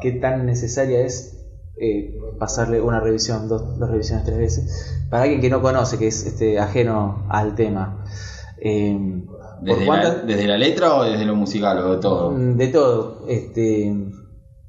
[0.00, 1.45] ¿qué tan necesaria es
[1.78, 4.96] eh, pasarle una revisión, dos, dos revisiones, tres veces?
[5.10, 8.02] Para alguien que no conoce, que es este, ajeno al tema.
[8.58, 8.96] Eh,
[9.58, 12.30] ¿por Desde la, cuántas- ¿Desde la letra o desde lo musical o de todo?
[12.30, 13.18] Mm, De todo.
[13.28, 13.94] Este,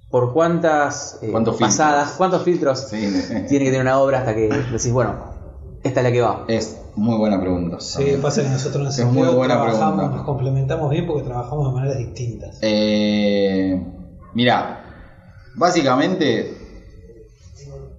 [0.09, 2.17] ¿Por cuántas eh, ¿Cuántos pasadas, filtros?
[2.17, 2.97] cuántos filtros Sí,
[3.47, 5.15] tiene que tener una obra hasta que decís, bueno,
[5.83, 6.45] esta es la que va?
[6.47, 7.79] es muy buena pregunta.
[7.79, 10.15] Sí, pasa que nosotros en ese Es muy buena trabajamos, pregunta.
[10.17, 12.57] nos complementamos bien porque trabajamos de maneras distintas.
[12.61, 13.79] Eh,
[14.33, 14.81] mira,
[15.55, 16.56] básicamente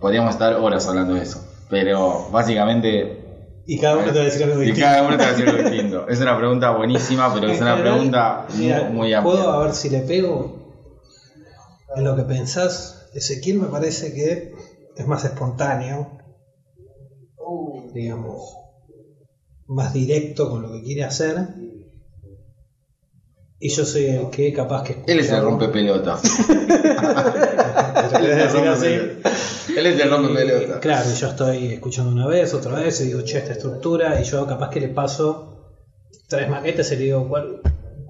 [0.00, 3.24] podríamos estar horas hablando de eso, pero básicamente
[3.66, 4.80] Y cada uno te va a decir algo y distinto.
[4.88, 6.08] cada uno te va a decir algo distinto.
[6.08, 9.34] Es una pregunta buenísima, pero es una pregunta muy, mira, muy amplia.
[9.34, 10.56] Puedo a ver si le pego
[11.96, 12.94] en lo que pensás.
[13.12, 14.50] Ezequiel me parece que
[14.96, 16.16] es más espontáneo,
[17.94, 18.54] digamos,
[19.66, 21.36] más directo con lo que quiere hacer.
[23.60, 25.42] Y yo soy el que capaz que Él es el escucha-
[29.76, 29.96] Él es.
[30.80, 34.24] Claro, y yo estoy escuchando una vez, otra vez, y digo, che, esta estructura, y
[34.24, 35.54] yo capaz que le paso
[36.28, 37.60] tres maquetas y le digo, ¿cuál,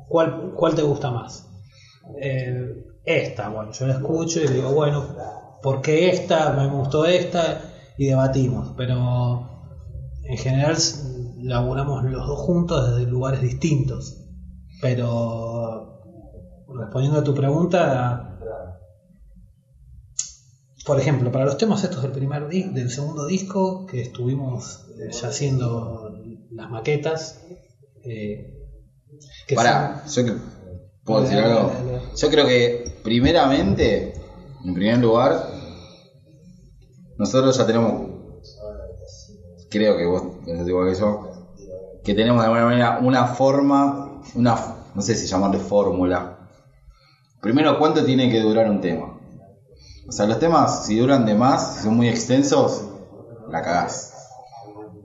[0.09, 1.47] cuál, cuál te gusta más?
[2.21, 2.55] Eh,
[3.05, 5.15] esta, bueno, yo la escucho y le digo, bueno,
[5.63, 6.53] ¿por qué esta?
[6.53, 7.61] Me gustó esta,
[7.97, 9.49] y debatimos, pero
[10.25, 10.77] en general
[11.43, 14.17] laburamos los dos juntos desde lugares distintos.
[14.81, 16.01] Pero
[16.69, 18.28] respondiendo a tu pregunta,
[20.89, 25.11] por ejemplo, para los temas estos del primer di- del segundo disco, que estuvimos eh,
[25.13, 26.11] ya haciendo
[26.51, 27.39] las maquetas,
[28.03, 28.55] eh,
[29.47, 30.23] que Pará, yo
[31.05, 31.71] puedo decir algo.
[32.17, 34.15] Yo creo que primeramente,
[34.65, 35.33] en primer lugar,
[37.19, 37.93] nosotros ya tenemos,
[39.69, 41.21] creo que vos pensás igual que yo,
[42.03, 44.57] que tenemos de alguna manera una forma, una,
[44.95, 46.39] no sé si llamarle fórmula.
[47.43, 49.18] Primero, ¿cuánto tiene que durar un tema?
[50.09, 52.83] O sea, los temas, si duran de más, si son muy extensos,
[53.51, 54.15] la cagás.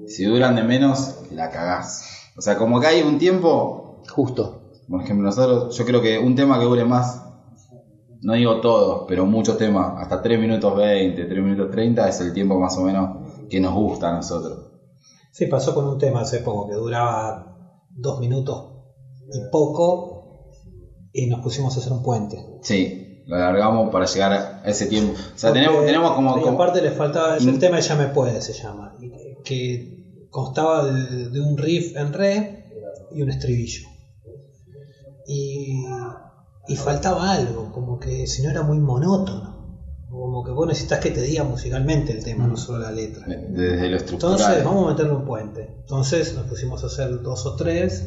[0.08, 2.32] Si duran de menos, la cagás.
[2.38, 4.62] O sea, como que hay un tiempo Justo.
[4.88, 7.22] por ejemplo, nosotros, yo creo que un tema que dure más,
[8.22, 12.34] no digo todos, pero muchos temas, hasta 3 minutos 20, 3 minutos 30 es el
[12.34, 14.72] tiempo más o menos que nos gusta a nosotros.
[15.32, 17.58] Sí, pasó con un tema hace poco que duraba
[17.89, 18.72] dos minutos
[19.32, 20.52] y poco
[21.12, 22.46] y nos pusimos a hacer un puente.
[22.62, 24.34] Sí, lo alargamos para llegar
[24.64, 25.14] a ese tiempo.
[25.14, 26.38] O sea, Porque- tenemos, tenemos como...
[26.40, 28.96] Y aparte le faltaba, el tema Ya me puede se llama,
[29.44, 32.66] que- constaba de, de un riff en re
[33.12, 33.88] y un estribillo.
[35.28, 35.84] Y,
[36.68, 39.54] y faltaba algo, como que si no era muy monótono.
[40.10, 43.26] Como que vos necesitas que te diga musicalmente el tema, no solo la letra.
[43.28, 44.36] desde lo estructural.
[44.40, 45.76] Entonces, vamos a meterle un puente.
[45.82, 48.06] Entonces nos pusimos a hacer dos o tres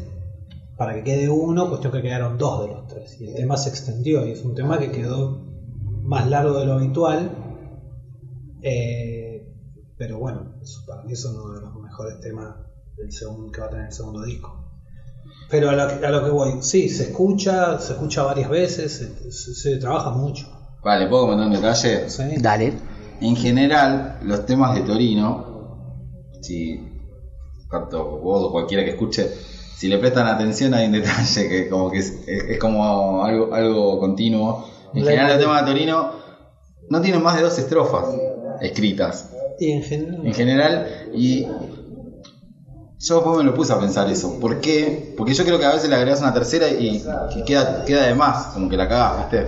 [0.76, 3.20] para que quede uno, cuestión que quedaron dos de los tres.
[3.20, 5.38] Y el tema se extendió y es un tema que quedó
[6.02, 7.30] más largo de lo habitual.
[8.62, 9.42] Eh,
[9.96, 12.56] pero bueno, eso- para mí es uno de los mejores temas
[12.96, 14.62] del segundo, que va a tener el segundo disco.
[15.50, 18.92] Pero a lo, que, a lo que voy, sí, se escucha, se escucha varias veces,
[18.96, 20.46] se, se- se trabaja mucho.
[20.82, 22.08] Vale, ¿puedo comentar un detalle?
[22.08, 22.22] ¿sí?
[22.40, 22.74] Dale.
[23.20, 25.44] En general, los temas de Torino,
[26.42, 26.78] si
[27.70, 29.30] tanto vos o cualquiera que escuche,
[29.76, 33.52] si le prestan atención hay un detalle que como que es, es- es como algo,
[33.54, 34.64] algo continuo.
[34.94, 36.10] En La- general los temas de Torino
[36.88, 38.04] no tienen más de dos estrofas
[38.60, 39.28] escritas.
[39.58, 41.46] Y en general, En general, y
[42.98, 44.38] yo después me lo puse a pensar eso.
[44.40, 45.12] ¿Por qué?
[45.16, 47.02] Porque yo creo que a veces le agregas una tercera y
[47.32, 49.46] que queda, queda de más, como que la cagás, ¿viste?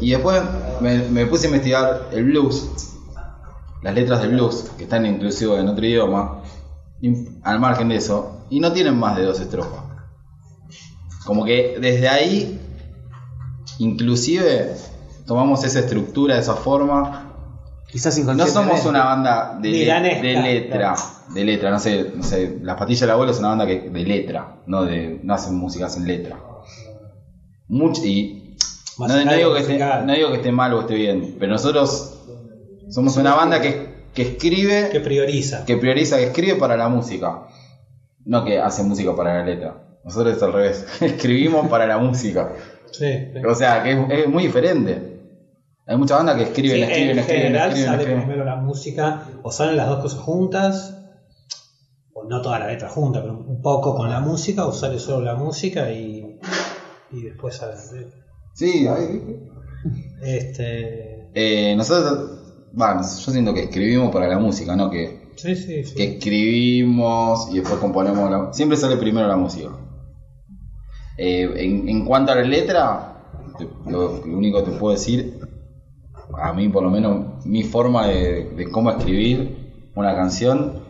[0.00, 0.42] Y después
[0.80, 2.68] me, me puse a investigar el blues,
[3.82, 6.42] las letras del blues, que están inclusive en otro idioma,
[7.42, 9.80] al margen de eso, y no tienen más de dos estrofas.
[11.24, 12.58] Como que desde ahí,
[13.78, 14.72] inclusive,
[15.26, 17.22] tomamos esa estructura, esa forma,
[17.90, 20.94] Quizás no somos una banda de, le- Milanesca, de letra,
[21.28, 24.04] de letra, no sé, no sé, Las Patillas del Abuelo es una banda que de
[24.04, 26.36] letra, no de no hacen música, hacen letra.
[27.68, 28.42] Much- y
[29.36, 32.12] digo que esté, no digo que esté mal o esté bien, pero nosotros
[32.88, 35.64] somos una banda que, que escribe, que prioriza.
[35.64, 37.42] que prioriza, que escribe para la música,
[38.24, 39.82] no que hace música para la letra.
[40.02, 42.52] Nosotros es al revés, escribimos para la música.
[42.90, 43.44] Sí, sí.
[43.46, 45.12] O sea, que es, es muy diferente.
[45.86, 48.24] Hay muchas bandas que escriben, Sí, escriben, en escriben, general escriben, sale escriben.
[48.24, 50.96] primero la música, o salen las dos cosas juntas,
[52.12, 55.24] o no toda la letra junta, pero un poco con la música, o sale solo
[55.24, 56.40] la música y,
[57.12, 57.76] y después sale.
[58.54, 59.38] Sí, hay-
[60.22, 62.35] Este, eh, nosotros,
[62.72, 65.94] bueno, yo siento que escribimos para la música, no que sí, sí, sí.
[65.94, 68.52] que escribimos y después componemos la...
[68.52, 69.70] Siempre sale primero la música.
[71.16, 73.14] Eh, en, en cuanto a la letra,
[73.58, 75.38] te- lo, lo único que te puedo decir,
[76.38, 79.56] a mí por lo menos, mi forma de, de cómo escribir
[79.94, 80.82] una canción,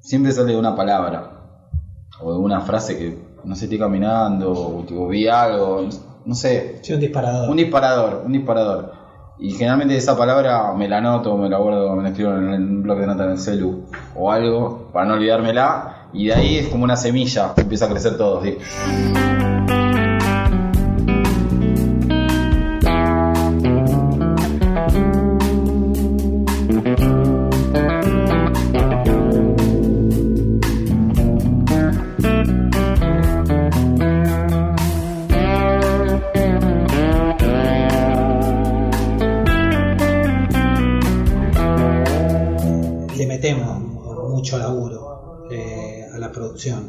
[0.00, 1.30] siempre sale de una palabra
[2.20, 5.86] o de una frase que, no sé, estoy caminando o, o vi algo,
[6.24, 7.50] no sé, Sí, un disparador.
[7.50, 8.99] un disparador, un disparador.
[9.40, 12.66] Y generalmente esa palabra me la anoto, me la guardo, me la escribo en el
[12.82, 13.84] bloc de nota en el celu
[14.14, 16.08] o algo para no olvidármela.
[16.12, 18.42] Y de ahí es como una semilla, empieza a crecer todo.
[18.42, 18.58] ¿sí?
[44.40, 45.00] Mucho laburo
[45.50, 46.80] eh, a la producción.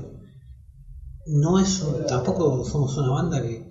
[1.26, 3.68] No es un- tampoco somos una banda que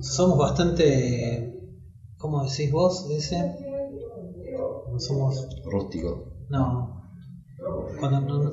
[0.00, 1.48] somos bastante
[2.18, 3.08] ¿cómo decís vos?
[3.08, 3.38] Dice
[4.90, 6.10] no somos Rústico,
[6.48, 6.62] no
[7.98, 8.50] cuando no,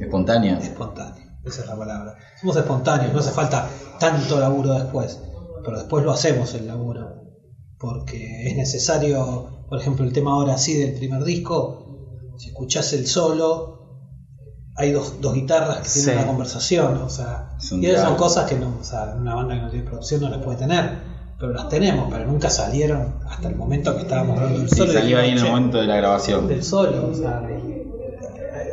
[0.00, 0.58] espontáneo.
[0.58, 2.14] espontáneo, esa es la palabra.
[2.40, 3.68] Somos espontáneos, no hace falta
[3.98, 5.18] tanto laburo después,
[5.64, 7.10] pero después lo hacemos el laburo,
[7.78, 11.83] porque es necesario, por ejemplo, el tema ahora sí del primer disco,
[12.38, 13.72] si escuchás el solo,
[14.76, 16.16] hay dos, dos guitarras que tienen Sí.
[16.18, 19.60] una conversación, o sea, y esas son cosas que no, o sea, una banda que
[19.60, 21.14] no tiene producción no las puede tener.
[21.38, 24.92] Pero las tenemos, pero nunca salieron hasta el momento que estábamos dando el Sí, solo.
[24.92, 26.46] y salió ahí en el dijimos, "Che, momento de la grabación.
[26.46, 27.08] del solo.
[27.08, 27.42] O sea,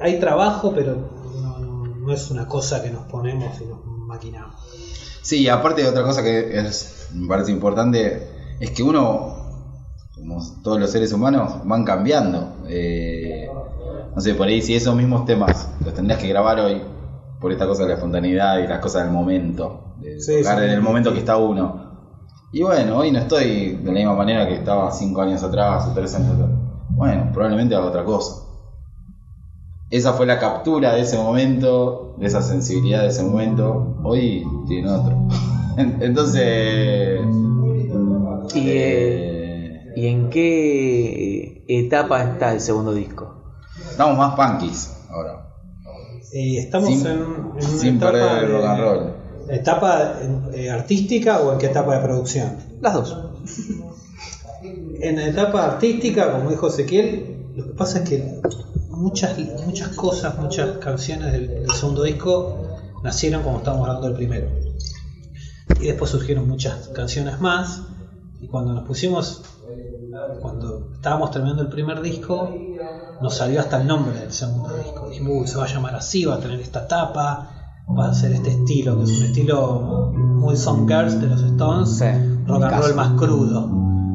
[0.01, 0.95] hay trabajo, pero
[1.41, 4.55] no, no- no es una cosa que nos ponemos y nos maquinamos.
[5.23, 8.27] Sí, y aparte de otra cosa que es, me parece importante,
[8.59, 9.40] es que uno,
[10.25, 12.53] como todos los seres humanos, van cambiando.
[12.67, 13.49] Eh,
[14.15, 16.81] no sé, por ahí si esos mismos temas los tendrías que grabar hoy,
[17.39, 20.65] por esta cosa de la espontaneidad y las cosas del momento, de Sí, tocar sí.
[20.65, 21.89] en el momento que está uno.
[22.51, 25.93] Y bueno, hoy no estoy de la misma manera que estaba cinco años atrás o
[25.93, 26.49] tres años atrás.
[26.89, 28.43] Bueno, probablemente haga otra cosa.
[29.89, 33.95] Esa fue la captura de ese momento, de esa sensibilidad de ese momento.
[34.03, 35.17] Hoy tiene otro.
[35.77, 37.21] Entonces.
[38.53, 39.30] ¿Y, eh,
[39.95, 43.37] ¿Y en qué etapa está el segundo disco?
[43.89, 45.47] estamos más punkis ahora.
[46.33, 49.13] Y estamos Sin- en, en una sin etapa perder el de- rock and roll.
[49.49, 50.13] ¿Etapa
[50.53, 52.57] eh, artística o en qué etapa de producción?
[52.79, 53.17] Las dos.
[55.01, 58.41] En la etapa artística, como dijo Ezequiel, lo que pasa es que
[58.89, 64.47] muchas, muchas cosas, muchas canciones del, del segundo disco nacieron como estábamos hablando del primero.
[65.79, 67.81] Y después surgieron muchas canciones más.
[68.39, 69.41] Y cuando nos pusimos,
[70.41, 72.49] cuando estábamos terminando el primer disco,
[73.21, 75.07] nos salió hasta el nombre del segundo disco.
[75.09, 77.49] Dijimos, "Uy, se va a llamar así, va a tener esta tapa,
[77.97, 81.97] va a ser este estilo, que es un estilo muy Song Girls de los Stones,
[81.97, 82.05] Sí,
[82.45, 83.69] rock and roll más crudo.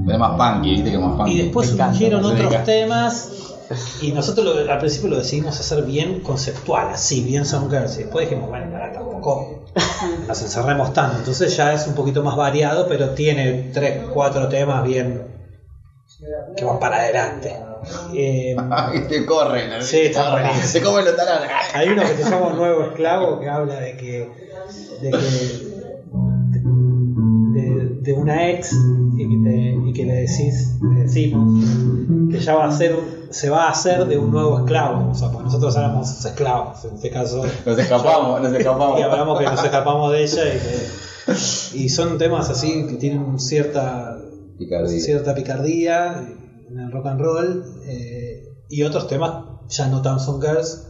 [0.09, 1.33] Es más punky, viste que es más punky.
[1.33, 3.31] Y después Me surgieron otros temas
[4.03, 7.97] y nosotros lo- al principio lo decidimos hacer bien conceptual, así, bien Song Girls.
[7.99, 9.65] Y después dijimos, bueno, para tampoco
[10.29, 11.19] nos encerremos tanto.
[11.19, 15.36] Entonces ya es un poquito más variado, pero tiene tres, cuatro temas bien
[16.57, 17.55] que van para adelante.
[18.15, 18.57] Eh,
[19.09, 19.83] te corren.
[19.83, 20.67] Sí, está buenísimo.
[20.67, 21.49] Se comen los taranos.
[21.75, 24.31] hay uno que se llama Nuevo Esclavo que habla de que.
[25.03, 25.77] de que.
[27.53, 28.73] de, de una ex
[29.17, 31.65] y que, te- y que le decís, le decimos
[32.31, 32.97] que ya va a ser,
[33.31, 35.11] se va a hacer de un nuevo esclavo.
[35.11, 37.45] O sea, porque nosotros éramos esclavos, en este caso.
[37.65, 39.01] Nos escapamos, nos escapamos.
[39.01, 41.77] Y hablamos que nos escapamos de ella y que.
[41.79, 44.17] Y son temas así que tienen cierta
[44.59, 45.01] Picardía.
[45.01, 46.23] cierta picardía
[46.71, 49.33] en el rock and roll eh, y otros temas
[49.69, 50.87] ya no tan son girls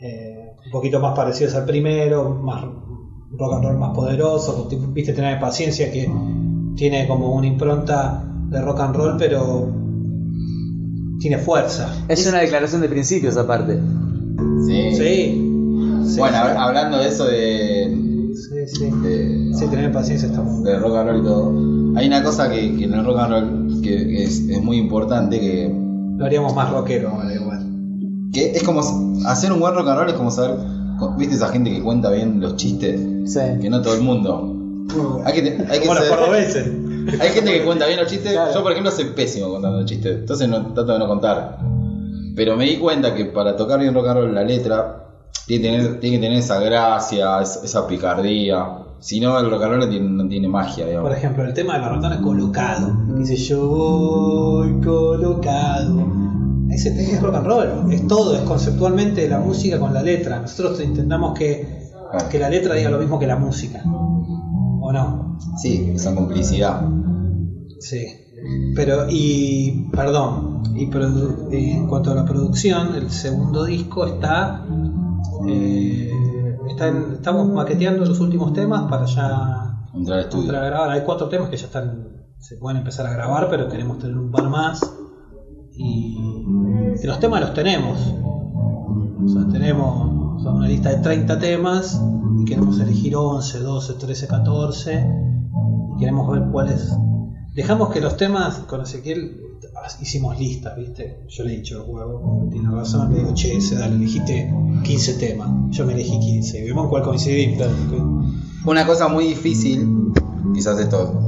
[0.00, 2.62] eh, un poquito más parecidos al primero más
[3.32, 6.08] rock and roll más poderoso viste tener paciencia que
[6.76, 9.68] tiene como una impronta de rock and roll pero
[11.20, 13.78] tiene fuerza Es una declaración de principios aparte.
[14.66, 14.94] Sí.
[14.94, 14.96] sí,
[16.06, 16.52] sí, Bueno, sí.
[16.56, 18.90] hablando de eso de Sí, sí.
[18.90, 21.83] de, Sí, tener paciencia está de rock and roll y todo.
[21.96, 25.40] Hay una cosa que, que en el rock and roll que es, es muy importante
[25.40, 25.72] que,
[26.16, 27.66] Lo haríamos más rockero ahora igual.
[28.32, 28.80] que es como
[29.26, 30.56] hacer un buen rock and roll es como saber,
[31.18, 33.00] ¿viste esa gente que cuenta bien los chistes?
[33.26, 33.40] Sí.
[33.60, 34.50] Que no todo el mundo.
[35.24, 36.66] Hay que, hay que Como los cordobeses.
[37.20, 38.32] Hay gente que cuenta bien los chistes.
[38.32, 38.52] Claro.
[38.54, 40.18] Yo, por ejemplo, soy pésimo contando chistes.
[40.18, 41.58] Entonces no, trato de no contar.
[42.34, 45.06] Pero me di cuenta que para tocar bien rock and roll la letra
[45.46, 48.83] tiene que tener, tiene que tener esa gracia, esa picardía.
[49.04, 51.08] Si no, el rock and roll no tiene, no tiene magia, digamos.
[51.10, 52.90] Por ejemplo, el tema de la rotana colocado.
[53.18, 56.06] Dice yo voy colocado.
[56.70, 57.92] Ese tema es rock and roll.
[57.92, 60.40] Es todo, es conceptualmente la música con la letra.
[60.40, 62.28] Nosotros intentamos que, Claro.
[62.30, 63.82] que la letra diga lo mismo que la música.
[63.84, 65.36] ¿O no?
[65.58, 66.80] Sí, esa complicidad.
[67.80, 68.06] Sí.
[68.74, 74.64] Pero, y, perdón, y produ- y en cuanto a la producción, el segundo disco está,
[75.48, 76.10] eh,
[76.68, 80.46] está en- estamos maqueteando los últimos temas para ya Entrar al estudio.
[80.52, 80.90] para grabar.
[80.90, 82.08] Hay cuatro temas que ya están,
[82.38, 84.80] se pueden empezar a grabar, pero queremos tener un par más.
[85.76, 86.16] Y,
[87.02, 87.98] y los temas los tenemos.
[89.24, 92.00] O sea, tenemos o sea, una lista de 30 temas
[92.40, 95.06] y queremos elegir 11, 12, 13, 14.
[95.96, 96.96] Y queremos ver cuáles.
[97.54, 99.40] Dejamos que los temas con Ezequiel
[100.00, 101.18] hicimos listas, ¿viste?
[101.28, 103.12] Yo le he dicho, huevo, tiene razón.
[103.12, 104.52] Le digo, che, ese dale, elegiste
[104.82, 105.50] 15 temas.
[105.70, 106.58] Yo me elegí 15.
[106.58, 107.66] Y vemos cuál coincidimos.
[108.64, 110.12] Una cosa muy difícil,
[110.54, 111.20] quizás esto.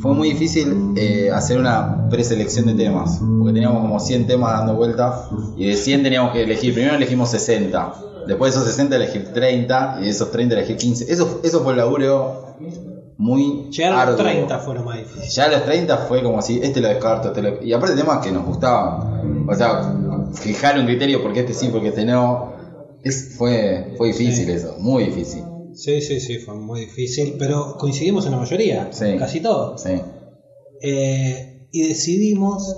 [0.00, 4.76] Fue muy difícil eh, hacer una preselección de temas, porque teníamos como 100 temas dando
[4.76, 6.74] vueltas y de 100 teníamos que elegir.
[6.74, 7.94] Primero elegimos 60,
[8.26, 11.10] después de esos 60 elegir 30 y de esos 30 elegir 15.
[11.10, 12.54] Eso, eso fue el laburo
[13.16, 14.32] muy Llegar a los arduo.
[14.32, 15.30] 30 fue lo más difícil.
[15.30, 17.62] Ya a los 30 fue como así, este lo descarto, este lo...
[17.62, 19.46] Y aparte temas que nos gustaban.
[19.48, 19.94] O sea,
[20.34, 22.52] fijar un criterio porque este sí, porque este no.
[23.02, 24.52] Es, fue, fue difícil Sí.
[24.52, 25.42] eso, muy difícil.
[25.74, 29.16] Sí, sí, sí, fue muy difícil, pero coincidimos en la mayoría, Sí.
[29.18, 29.82] casi todos.
[29.82, 30.00] Sí.
[30.80, 32.76] Eh, y decidimos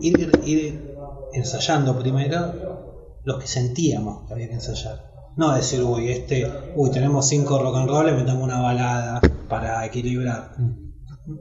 [0.00, 0.94] ir, ir
[1.32, 5.13] ensayando primero los que sentíamos que había que ensayar.
[5.36, 10.52] No decir, uy, este, uy, tenemos cinco rock and roll, metamos una balada para equilibrar.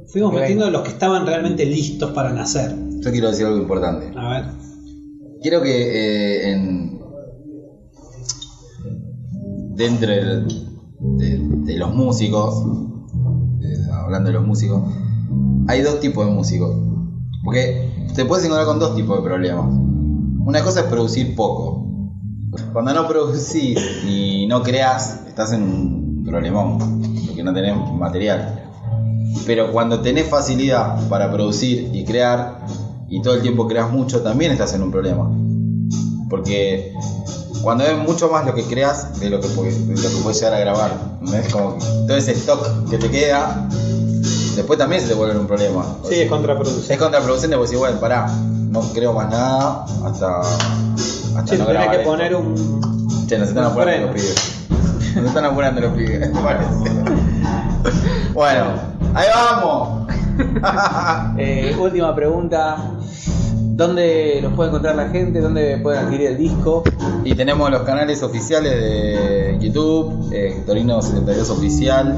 [0.08, 0.40] Fuimos Ok.
[0.40, 2.76] metiendo los que estaban realmente listos para nacer.
[3.02, 4.12] Yo quiero decir algo importante.
[4.18, 4.46] A ver,
[5.42, 7.00] Quiero que eh, en,
[9.76, 10.48] dentro del-
[11.00, 12.64] de, de los músicos,
[13.62, 14.84] eh, hablando de los músicos,
[15.68, 16.76] hay dos tipos de músicos.
[17.44, 19.66] Porque te puedes encontrar con dos tipos de problemas.
[20.46, 21.86] Una cosa es producir poco.
[22.72, 26.78] Cuando no producís y no creas, estás en un problemón,
[27.28, 28.60] porque no tenés material.
[29.46, 32.60] Pero cuando tenés facilidad para producir y crear,
[33.10, 35.30] y todo el tiempo creas mucho, también estás en un problema.
[36.30, 36.92] Porque
[37.62, 40.40] cuando es mucho más lo que creas de lo que, pu- de lo que puedes
[40.40, 40.92] llegar a grabar,
[41.22, 41.34] ¿no?
[41.34, 43.68] es como que todo ese stock que te queda,
[44.56, 45.86] después también se te vuelve un problema.
[46.10, 46.94] sí, es contraproducente.
[46.94, 48.28] Es contraproducente porque si bueno, pará,
[48.70, 50.42] no creo más nada hasta,
[51.46, 53.26] Sí, no tenés que poner un.
[53.28, 54.68] Che, nos están apurando los pibes.
[55.16, 56.92] Nos están apurando los pibes, parece.
[58.34, 58.66] Bueno,
[59.14, 60.04] ahí vamos.
[61.38, 62.78] Eh, última pregunta.
[63.76, 65.40] ¿Dónde los puede encontrar la gente?
[65.40, 66.84] ¿Dónde pueden adquirir el disco?
[67.24, 72.16] Y tenemos los canales oficiales de YouTube, eh, Torino72 Oficial,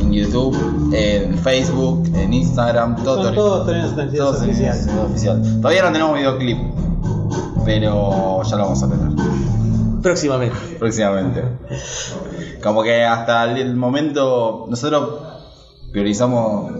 [0.00, 0.54] en YouTube,
[0.92, 3.42] en Facebook, en Instagram, todo Son Torino.
[3.42, 4.76] todos Torino 72 Todos Torino oficial.
[4.76, 5.60] 72 Oficial.
[5.62, 6.58] Todavía no tenemos videoclip,
[7.66, 9.08] pero ya lo vamos a tener
[10.02, 10.56] Próximamente.
[10.78, 11.42] próximamente.
[12.62, 15.20] Como que hasta el momento nosotros
[15.92, 16.70] priorizamos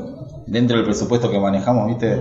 [0.47, 2.17] dentro del presupuesto que manejamos, ¿viste?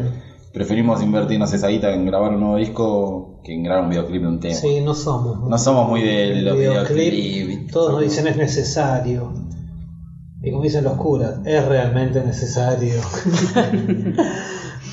[0.51, 4.27] Preferimos invertirnos esa guita en grabar un nuevo disco que en grabar un videoclip de
[4.27, 4.55] un tema.
[4.55, 5.47] Sí, no somos.
[5.47, 7.71] No somos muy de los videoclip, videoclips.
[7.71, 9.31] Todos nos dicen es necesario.
[10.41, 12.95] Y como dicen los curas, es realmente necesario.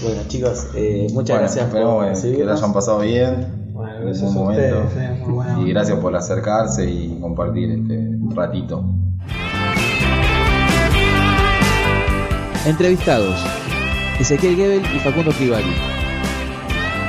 [0.02, 3.61] Bueno, chicos, eh, muchas Bueno, gracias esperemos por que- que lo hayan pasado bien.
[3.82, 4.80] Bueno, gracias un a momento.
[4.86, 7.98] ustedes, eh, muy Y gracias por acercarse y compartir este
[8.32, 8.84] ratito.
[12.64, 13.44] Entrevistados:
[14.20, 15.74] Ezequiel Gebel y Facundo Fribali.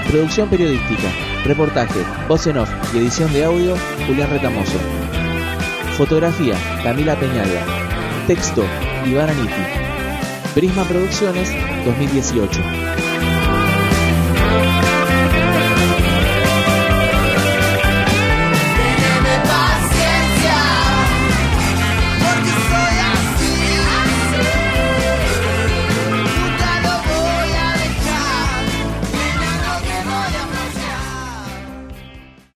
[0.09, 1.09] Producción periodística,
[1.45, 3.75] reportaje, voz en off y edición de audio:
[4.07, 4.79] Julián Retamoso.
[5.95, 7.61] Fotografía: Camila Peñalba.
[8.25, 8.63] Texto:
[9.05, 9.61] Iván Aniti.
[10.55, 11.51] Prisma Producciones
[11.85, 12.82] 2018.